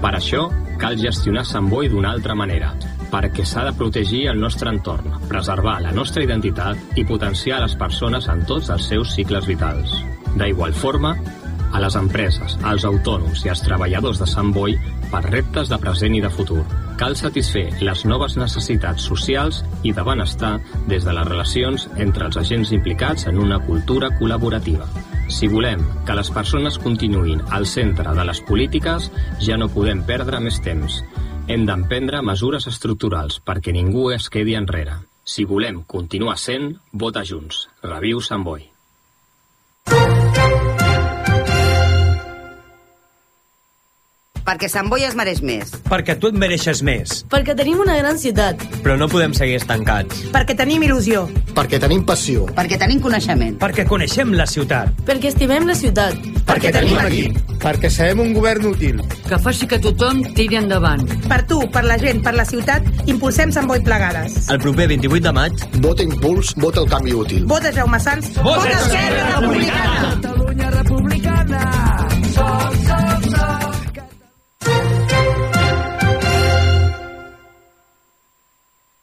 Per 0.00 0.14
això, 0.14 0.46
cal 0.78 1.00
gestionar 1.00 1.42
Sant 1.48 1.66
Boi 1.72 1.90
d'una 1.90 2.14
altra 2.14 2.36
manera, 2.38 2.74
perquè 3.10 3.44
s'ha 3.46 3.66
de 3.66 3.74
protegir 3.76 4.26
el 4.30 4.40
nostre 4.40 4.70
entorn, 4.70 5.18
preservar 5.28 5.80
la 5.82 5.92
nostra 5.92 6.24
identitat 6.24 6.98
i 6.98 7.04
potenciar 7.04 7.60
les 7.64 7.76
persones 7.76 8.28
en 8.32 8.44
tots 8.46 8.70
els 8.70 8.88
seus 8.92 9.14
cicles 9.18 9.46
vitals. 9.50 9.94
D'igual 10.38 10.74
forma, 10.74 11.16
a 11.72 11.80
les 11.80 11.94
empreses, 11.94 12.56
als 12.66 12.84
autònoms 12.84 13.44
i 13.44 13.50
als 13.50 13.62
treballadors 13.62 14.18
de 14.18 14.26
Sant 14.26 14.50
Boi 14.54 14.76
per 15.10 15.22
reptes 15.26 15.70
de 15.70 15.78
present 15.78 16.16
i 16.16 16.22
de 16.22 16.30
futur. 16.30 16.64
Cal 17.00 17.14
satisfer 17.16 17.68
les 17.80 18.02
noves 18.04 18.36
necessitats 18.36 19.06
socials 19.08 19.62
i 19.86 19.94
de 19.96 20.04
benestar 20.04 20.58
des 20.90 21.06
de 21.06 21.14
les 21.16 21.28
relacions 21.28 21.86
entre 21.96 22.26
els 22.26 22.36
agents 22.36 22.74
implicats 22.76 23.26
en 23.30 23.38
una 23.38 23.60
cultura 23.64 24.10
col·laborativa. 24.18 24.88
Si 25.30 25.46
volem 25.48 25.82
que 26.06 26.16
les 26.18 26.30
persones 26.34 26.76
continuïn 26.82 27.40
al 27.54 27.66
centre 27.70 28.12
de 28.18 28.24
les 28.26 28.42
polítiques, 28.48 29.06
ja 29.40 29.56
no 29.56 29.70
podem 29.70 30.02
perdre 30.06 30.42
més 30.42 30.58
temps. 30.64 30.98
Hem 31.50 31.64
d'emprendre 31.66 32.20
mesures 32.22 32.68
estructurals 32.70 33.40
perquè 33.48 33.72
ningú 33.74 34.04
es 34.14 34.28
quedi 34.30 34.54
enrere. 34.54 34.94
Si 35.26 35.42
volem 35.52 35.82
continuar 35.94 36.38
sent, 36.38 36.76
vota 37.04 37.26
Junts. 37.26 37.64
Reviu 37.82 38.22
Sant 38.22 38.46
Boi. 38.46 38.69
Perquè 44.50 44.66
Sant 44.66 44.88
Boi 44.90 45.04
es 45.06 45.12
mereix 45.14 45.38
més. 45.46 45.68
Perquè 45.86 46.16
tu 46.18 46.26
et 46.32 46.34
mereixes 46.34 46.80
més. 46.82 47.20
Perquè 47.30 47.54
tenim 47.54 47.78
una 47.84 47.94
gran 48.00 48.16
ciutat. 48.18 48.58
Però 48.82 48.96
no 48.98 49.06
podem 49.06 49.30
seguir 49.36 49.60
estancats. 49.60 50.24
Perquè 50.34 50.56
tenim 50.58 50.82
il·lusió. 50.88 51.20
Perquè 51.54 51.78
tenim 51.78 52.02
passió. 52.08 52.48
Perquè 52.56 52.80
tenim 52.80 52.98
coneixement. 53.04 53.60
Perquè 53.62 53.84
coneixem 53.86 54.32
la 54.34 54.48
ciutat. 54.50 55.04
Perquè 55.06 55.30
estimem 55.30 55.68
la 55.70 55.76
ciutat. 55.78 56.18
Perquè 56.48 56.72
tenim 56.74 56.98
equip. 57.04 57.38
Perquè 57.62 57.92
serem 57.94 58.24
un 58.24 58.34
govern 58.34 58.66
útil. 58.72 58.98
Que 59.28 59.38
faci 59.38 59.70
que 59.70 59.78
tothom 59.86 60.24
tiri 60.34 60.58
endavant. 60.58 61.06
Per 61.30 61.40
tu, 61.46 61.60
per 61.70 61.84
la 61.86 62.00
gent, 62.02 62.24
per 62.26 62.34
la 62.34 62.48
ciutat, 62.50 62.90
impulsem 63.06 63.54
Sant 63.54 63.70
Boi 63.70 63.86
plegades. 63.86 64.50
El 64.50 64.58
proper 64.66 64.90
28 64.96 65.28
de 65.28 65.36
maig... 65.38 65.66
Vota 65.78 66.02
Impuls, 66.02 66.56
vota 66.58 66.82
el 66.82 66.90
canvi 66.90 67.14
útil. 67.14 67.46
Vota 67.54 67.70
Jaume 67.78 68.02
Sans, 68.02 68.34
Vota 68.42 68.66
vota 68.66 68.76
Esquerra 68.80 69.30
Republicana. 69.30 69.96
Catalunya 70.10 70.76
republicana. 70.80 71.66
Som, 72.34 72.80
som, 72.82 73.28
som. 73.30 73.59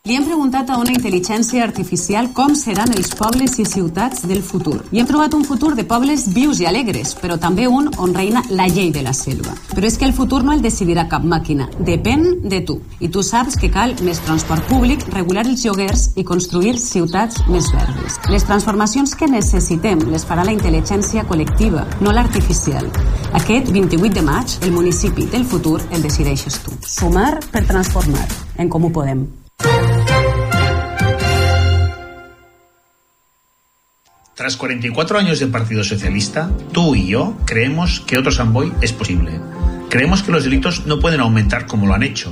Li 0.08 0.16
hem 0.16 0.24
preguntat 0.24 0.70
a 0.72 0.78
una 0.80 0.94
intel·ligència 0.94 1.66
artificial 1.66 2.30
com 2.32 2.54
seran 2.56 2.94
els 2.96 3.10
pobles 3.20 3.58
i 3.60 3.66
ciutats 3.68 4.22
del 4.30 4.40
futur. 4.40 4.78
I 4.96 5.02
hem 5.02 5.08
trobat 5.10 5.34
un 5.36 5.44
futur 5.44 5.74
de 5.76 5.84
pobles 5.84 6.22
vius 6.32 6.62
i 6.62 6.68
alegres, 6.70 7.10
però 7.20 7.36
també 7.36 7.66
un 7.68 7.90
on 8.00 8.14
reina 8.16 8.40
la 8.48 8.70
llei 8.72 8.88
de 8.96 9.02
la 9.04 9.12
selva. 9.12 9.52
Però 9.74 9.84
és 9.84 9.98
que 10.00 10.06
el 10.08 10.14
futur 10.16 10.46
no 10.48 10.54
el 10.56 10.62
decidirà 10.64 11.10
cap 11.12 11.26
màquina, 11.28 11.68
depèn 11.90 12.24
de 12.48 12.62
tu. 12.70 12.78
I 13.04 13.10
tu 13.12 13.20
saps 13.20 13.58
que 13.60 13.68
cal 13.74 13.98
més 14.08 14.22
transport 14.24 14.64
públic, 14.70 15.04
regular 15.12 15.44
els 15.44 15.66
lloguers 15.66 16.06
i 16.16 16.24
construir 16.24 16.78
ciutats 16.80 17.42
més 17.50 17.68
verdes. 17.76 18.16
Les 18.32 18.48
transformacions 18.48 19.12
que 19.12 19.28
necessitem 19.28 20.06
les 20.14 20.24
farà 20.30 20.46
la 20.48 20.54
intel·ligència 20.56 21.26
col·lectiva, 21.28 21.84
no 22.00 22.14
l'artificial. 22.16 22.88
Aquest 23.42 23.74
28 23.76 24.16
de 24.16 24.24
maig, 24.24 24.56
el 24.64 24.72
municipi 24.72 25.28
del 25.36 25.44
futur 25.44 25.82
el 25.92 26.08
decideixes 26.08 26.62
tu. 26.64 26.72
Sumar 26.88 27.42
per 27.52 27.66
transformar. 27.68 28.24
En 28.56 28.72
Comú 28.72 28.94
Podem. 28.96 29.28
Tras 34.38 34.56
44 34.56 35.18
años 35.18 35.40
de 35.40 35.48
Partido 35.48 35.84
Socialista, 35.84 36.52
tú 36.72 36.94
y 36.94 37.08
yo 37.08 37.36
creemos 37.46 38.02
que 38.02 38.20
otro 38.20 38.32
Samboy 38.32 38.72
es 38.82 38.94
posible. 38.94 39.42
Creemos 39.90 40.22
que 40.22 40.32
los 40.32 40.44
delitos 40.44 40.86
no 40.86 41.00
pueden 41.00 41.22
aumentar 41.22 41.66
como 41.66 41.88
lo 41.88 41.96
han 41.96 42.04
hecho. 42.04 42.32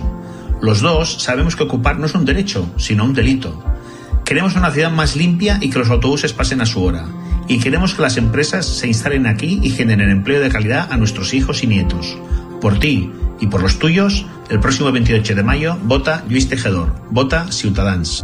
Los 0.61 0.81
dos 0.81 1.23
sabemos 1.23 1.55
que 1.55 1.63
ocupar 1.63 1.97
no 1.97 2.05
es 2.05 2.13
un 2.13 2.23
derecho, 2.23 2.69
sino 2.77 3.05
un 3.05 3.15
delito. 3.15 3.59
Queremos 4.23 4.55
una 4.55 4.69
ciudad 4.69 4.91
más 4.91 5.15
limpia 5.15 5.57
y 5.59 5.71
que 5.71 5.79
los 5.79 5.89
autobuses 5.89 6.31
pasen 6.31 6.61
a 6.61 6.67
su 6.67 6.83
hora. 6.83 7.07
Y 7.47 7.57
queremos 7.57 7.95
que 7.95 8.03
las 8.03 8.17
empresas 8.17 8.67
se 8.67 8.85
instalen 8.85 9.25
aquí 9.25 9.59
y 9.63 9.71
generen 9.71 10.11
empleo 10.11 10.41
de 10.41 10.49
calidad 10.49 10.91
a 10.91 10.97
nuestros 10.97 11.33
hijos 11.33 11.63
y 11.63 11.67
nietos. 11.67 12.19
Por 12.61 12.77
ti 12.77 13.11
y 13.39 13.47
por 13.47 13.63
los 13.63 13.79
tuyos, 13.79 14.27
el 14.51 14.59
próximo 14.59 14.91
28 14.91 15.33
de 15.33 15.41
mayo, 15.41 15.75
vota 15.81 16.23
Luis 16.29 16.47
Tejedor. 16.49 16.93
Vota 17.09 17.51
Ciutadans. 17.51 18.23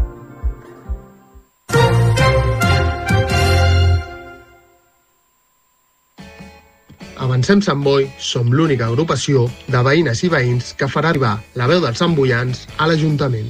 Avancem 7.41 7.61
Sant 7.65 7.79
Boi 7.81 8.03
som 8.21 8.51
l'única 8.53 8.85
agrupació 8.85 9.47
de 9.65 9.79
veïnes 9.81 10.19
i 10.21 10.27
veïns 10.29 10.75
que 10.77 10.85
farà 10.85 11.09
arribar 11.09 11.31
la 11.57 11.65
veu 11.65 11.79
dels 11.81 11.97
samboians 11.97 12.67
a 12.77 12.85
l'Ajuntament. 12.85 13.47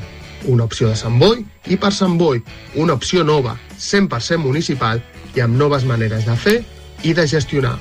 Una 0.47 0.63
opció 0.63 0.87
de 0.87 0.95
Sant 0.95 1.17
Boi 1.19 1.41
i 1.67 1.75
per 1.75 1.89
Sant 1.91 2.13
Boi, 2.15 2.39
una 2.79 2.95
opció 2.95 3.25
nova, 3.27 3.57
100% 3.75 4.39
municipal 4.39 5.01
i 5.35 5.43
amb 5.43 5.59
noves 5.59 5.83
maneres 5.83 6.23
de 6.23 6.37
fer 6.39 6.53
i 7.03 7.11
de 7.17 7.25
gestionar. 7.27 7.73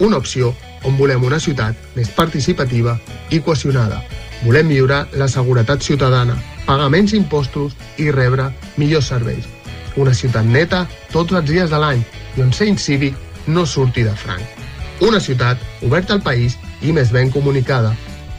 Una 0.00 0.16
opció 0.16 0.54
on 0.88 0.96
volem 0.96 1.26
una 1.28 1.36
ciutat 1.36 1.76
més 1.98 2.08
participativa 2.16 2.94
i 3.28 3.42
cohesionada. 3.44 4.00
Volem 4.46 4.72
millorar 4.72 5.02
la 5.20 5.28
seguretat 5.28 5.84
ciutadana, 5.84 6.38
pagar 6.64 6.88
menys 6.88 7.12
impostos 7.12 7.76
i 8.00 8.08
rebre 8.08 8.48
millors 8.80 9.12
serveis. 9.12 9.44
Una 10.00 10.16
ciutat 10.16 10.48
neta 10.48 10.86
tots 11.12 11.36
els 11.36 11.52
dies 11.52 11.68
de 11.68 11.82
l'any 11.84 12.00
i 12.38 12.46
on 12.46 12.56
ser 12.56 12.70
incívic 12.72 13.20
no 13.52 13.66
surti 13.68 14.08
de 14.08 14.16
franc. 14.16 14.57
Una 15.00 15.20
ciutat 15.20 15.60
oberta 15.86 16.16
al 16.16 16.22
país 16.22 16.56
i 16.82 16.92
més 16.92 17.12
ben 17.14 17.30
comunicada. 17.30 17.92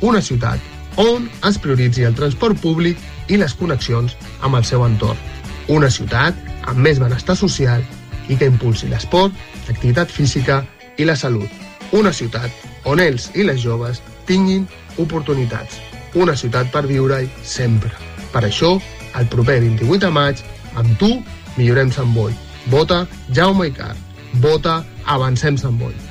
Una 0.04 0.20
ciutat 0.22 0.60
on 1.00 1.30
es 1.48 1.58
prioritzi 1.62 2.04
el 2.04 2.18
transport 2.18 2.60
públic 2.60 3.00
i 3.32 3.38
les 3.40 3.54
connexions 3.56 4.18
amb 4.44 4.60
el 4.60 4.66
seu 4.68 4.84
entorn. 4.84 5.18
Una 5.72 5.90
ciutat 5.90 6.36
amb 6.68 6.84
més 6.84 7.00
benestar 7.00 7.38
social 7.40 7.86
i 8.28 8.36
que 8.36 8.50
impulsi 8.52 8.90
l'esport, 8.92 9.34
l'activitat 9.70 10.12
física 10.12 10.66
i 10.98 11.08
la 11.08 11.16
salut. 11.16 11.48
Una 11.96 12.12
ciutat 12.14 12.52
on 12.86 13.00
ells 13.00 13.30
i 13.36 13.48
les 13.48 13.64
joves 13.64 14.04
tinguin 14.28 14.68
oportunitats. 15.00 15.80
Una 16.20 16.36
ciutat 16.36 16.74
per 16.74 16.84
viure-hi 16.90 17.30
sempre. 17.46 17.94
Per 18.34 18.44
això, 18.44 18.76
el 19.16 19.32
proper 19.32 19.62
28 19.64 20.04
de 20.06 20.12
maig, 20.14 20.44
amb 20.76 20.92
tu, 21.00 21.10
millorem 21.56 21.96
Sant 21.96 22.12
Boi. 22.14 22.36
Vota 22.68 23.06
Jaume 23.32 23.72
Icar. 23.72 23.96
Vota 24.44 24.84
Avancem 25.06 25.58
Sant 25.58 25.80
Boi. 25.80 26.09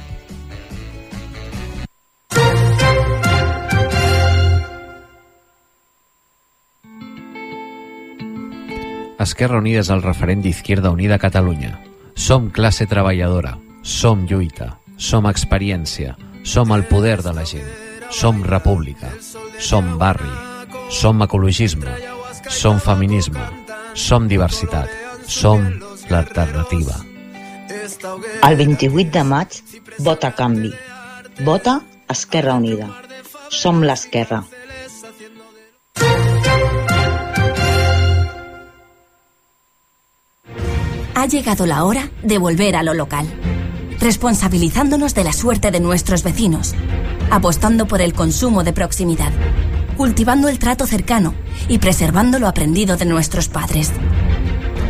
Esquerra 9.18 9.58
Unida 9.58 9.80
és 9.82 9.88
el 9.90 10.02
referent 10.04 10.44
d'Izquierda 10.44 10.92
Unida 10.94 11.16
a 11.16 11.22
Catalunya. 11.22 11.72
Som 12.14 12.52
classe 12.54 12.86
treballadora, 12.86 13.56
som 13.82 14.26
lluita, 14.30 14.76
som 14.96 15.26
experiència, 15.26 16.14
som 16.46 16.70
el 16.74 16.84
poder 16.86 17.18
de 17.22 17.32
la 17.34 17.44
gent, 17.46 17.66
som 18.14 18.44
república, 18.46 19.10
som 19.58 19.96
barri, 19.98 20.30
som 20.90 21.22
ecologisme, 21.22 21.94
som 22.48 22.78
feminisme, 22.80 23.42
som 23.94 24.28
diversitat, 24.30 24.90
som 25.26 25.66
l'alternativa. 26.08 26.94
El 28.46 28.56
28 28.56 29.10
de 29.18 29.24
maig, 29.26 29.58
vota 29.98 30.30
canvi. 30.30 30.70
Vota 31.42 31.80
Esquerra 32.08 32.54
Unida. 32.54 32.86
Som 33.50 33.82
l'esquerra. 33.82 34.44
Ha 41.18 41.26
llegado 41.26 41.66
la 41.66 41.82
hora 41.82 42.12
de 42.22 42.38
volver 42.38 42.76
a 42.76 42.84
lo 42.84 42.94
local, 42.94 43.26
responsabilizándonos 43.98 45.16
de 45.16 45.24
la 45.24 45.32
suerte 45.32 45.72
de 45.72 45.80
nuestros 45.80 46.22
vecinos, 46.22 46.76
apostando 47.28 47.88
por 47.88 48.00
el 48.00 48.12
consumo 48.12 48.62
de 48.62 48.72
proximidad, 48.72 49.32
cultivando 49.96 50.46
el 50.46 50.60
trato 50.60 50.86
cercano 50.86 51.34
y 51.66 51.78
preservando 51.78 52.38
lo 52.38 52.46
aprendido 52.46 52.96
de 52.96 53.04
nuestros 53.04 53.48
padres. 53.48 53.90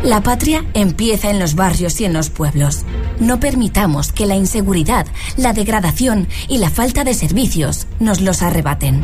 La 0.03 0.21
patria 0.21 0.63
empieza 0.75 1.31
en 1.31 1.39
los 1.39 1.55
barrios 1.55 1.99
y 1.99 2.05
en 2.05 2.13
los 2.13 2.29
pueblos. 2.29 2.83
No 3.19 3.39
permitamos 3.39 4.11
que 4.11 4.27
la 4.27 4.35
inseguridad, 4.35 5.07
la 5.35 5.53
degradación 5.53 6.27
y 6.47 6.59
la 6.59 6.69
falta 6.69 7.03
de 7.03 7.15
servicios 7.15 7.87
nos 7.99 8.21
los 8.21 8.43
arrebaten. 8.43 9.01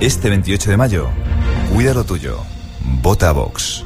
Este 0.00 0.30
28 0.30 0.70
de 0.70 0.76
mayo, 0.78 1.08
cuida 1.74 1.92
lo 1.92 2.04
tuyo. 2.04 2.38
Vota 3.02 3.28
a 3.28 3.32
Vox. 3.32 3.84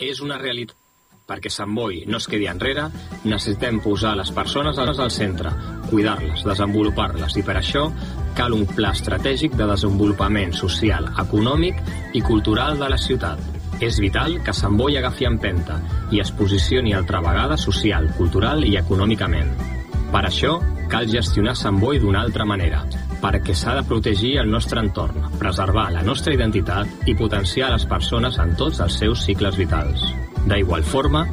És 0.00 0.20
una 0.24 0.38
realitat. 0.40 0.76
Perquè 1.30 1.50
Sant 1.52 1.70
Boi 1.76 2.00
no 2.10 2.18
es 2.18 2.26
quedi 2.26 2.48
enrere, 2.50 2.88
necessitem 3.22 3.78
posar 3.84 4.16
les 4.18 4.32
persones 4.34 4.78
al 4.80 5.12
centre, 5.14 5.52
cuidar-les, 5.86 6.42
desenvolupar-les, 6.42 7.36
i 7.38 7.44
per 7.46 7.54
això 7.60 7.84
cal 8.34 8.56
un 8.56 8.64
pla 8.66 8.90
estratègic 8.96 9.54
de 9.54 9.68
desenvolupament 9.70 10.56
social, 10.58 11.06
econòmic 11.22 11.78
i 12.18 12.24
cultural 12.26 12.82
de 12.82 12.88
la 12.90 12.98
ciutat. 12.98 13.38
És 13.80 14.00
vital 14.02 14.40
que 14.44 14.56
Sant 14.56 14.74
Boi 14.76 14.98
agafi 14.98 15.28
empenta 15.28 15.78
i 16.10 16.18
es 16.20 16.34
posicioni 16.34 16.96
altra 16.98 17.22
vegada 17.22 17.56
social, 17.56 18.10
cultural 18.18 18.66
i 18.66 18.74
econòmicament. 18.80 19.54
Per 20.10 20.24
això, 20.26 20.58
cal 20.90 21.06
gestionar 21.06 21.54
Sant 21.54 21.78
Boi 21.78 22.02
d'una 22.02 22.24
altra 22.26 22.44
manera, 22.44 22.82
perquè 23.20 23.54
s'ha 23.56 23.76
de 23.76 23.84
protegir 23.86 24.36
el 24.42 24.50
nostre 24.50 24.80
entorn, 24.80 25.28
preservar 25.38 25.90
la 25.94 26.02
nostra 26.06 26.34
identitat 26.34 27.08
i 27.08 27.14
potenciar 27.14 27.70
les 27.74 27.86
persones 27.86 28.38
en 28.42 28.56
tots 28.56 28.80
els 28.80 28.98
seus 29.02 29.24
cicles 29.28 29.56
vitals. 29.60 30.04
D'igual 30.48 30.84
forma, 30.84 31.26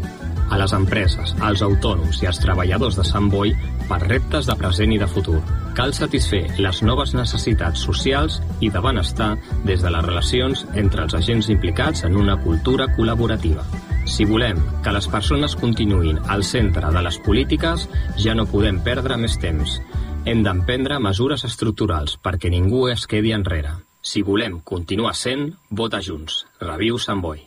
a 0.49 0.57
les 0.59 0.73
empreses, 0.73 1.33
als 1.43 1.61
autònoms 1.63 2.21
i 2.23 2.27
als 2.27 2.39
treballadors 2.39 2.95
de 2.99 3.03
Sant 3.07 3.27
Boi 3.31 3.53
per 3.88 3.99
reptes 4.03 4.47
de 4.47 4.55
present 4.59 4.93
i 4.93 4.99
de 4.99 5.07
futur. 5.11 5.41
Cal 5.75 5.93
satisfer 5.93 6.45
les 6.57 6.81
noves 6.83 7.13
necessitats 7.13 7.83
socials 7.83 8.39
i 8.63 8.71
de 8.73 8.81
benestar 8.81 9.35
des 9.67 9.83
de 9.83 9.91
les 9.93 10.05
relacions 10.07 10.65
entre 10.75 11.03
els 11.03 11.17
agents 11.19 11.51
implicats 11.53 12.03
en 12.07 12.17
una 12.17 12.38
cultura 12.41 12.88
col·laborativa. 12.95 13.65
Si 14.07 14.25
volem 14.25 14.59
que 14.83 14.93
les 14.95 15.07
persones 15.11 15.55
continuïn 15.59 16.21
al 16.31 16.43
centre 16.47 16.91
de 16.95 17.01
les 17.03 17.19
polítiques, 17.25 17.88
ja 18.17 18.35
no 18.35 18.47
podem 18.47 18.79
perdre 18.83 19.17
més 19.19 19.35
temps. 19.43 19.81
Hem 20.28 20.41
d'emprendre 20.43 20.97
mesures 20.99 21.45
estructurals 21.47 22.17
perquè 22.19 22.49
ningú 22.51 22.82
es 22.91 23.05
quedi 23.07 23.30
enrere. 23.32 23.69
Si 24.03 24.19
volem 24.28 24.57
continuar 24.59 25.13
sent, 25.15 25.53
vota 25.71 26.01
Junts. 26.03 26.41
Reviu 26.59 26.97
Sant 26.99 27.21
Boi. 27.23 27.39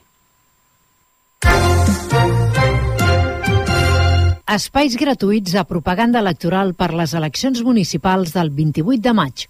Espais 4.56 4.96
gratuïts 4.96 5.58
a 5.60 5.66
propaganda 5.68 6.24
electoral 6.24 6.72
per 6.72 6.94
les 6.96 7.12
eleccions 7.20 7.60
municipals 7.68 8.32
del 8.38 8.48
28 8.56 9.04
de 9.04 9.14
maig. 9.20 9.44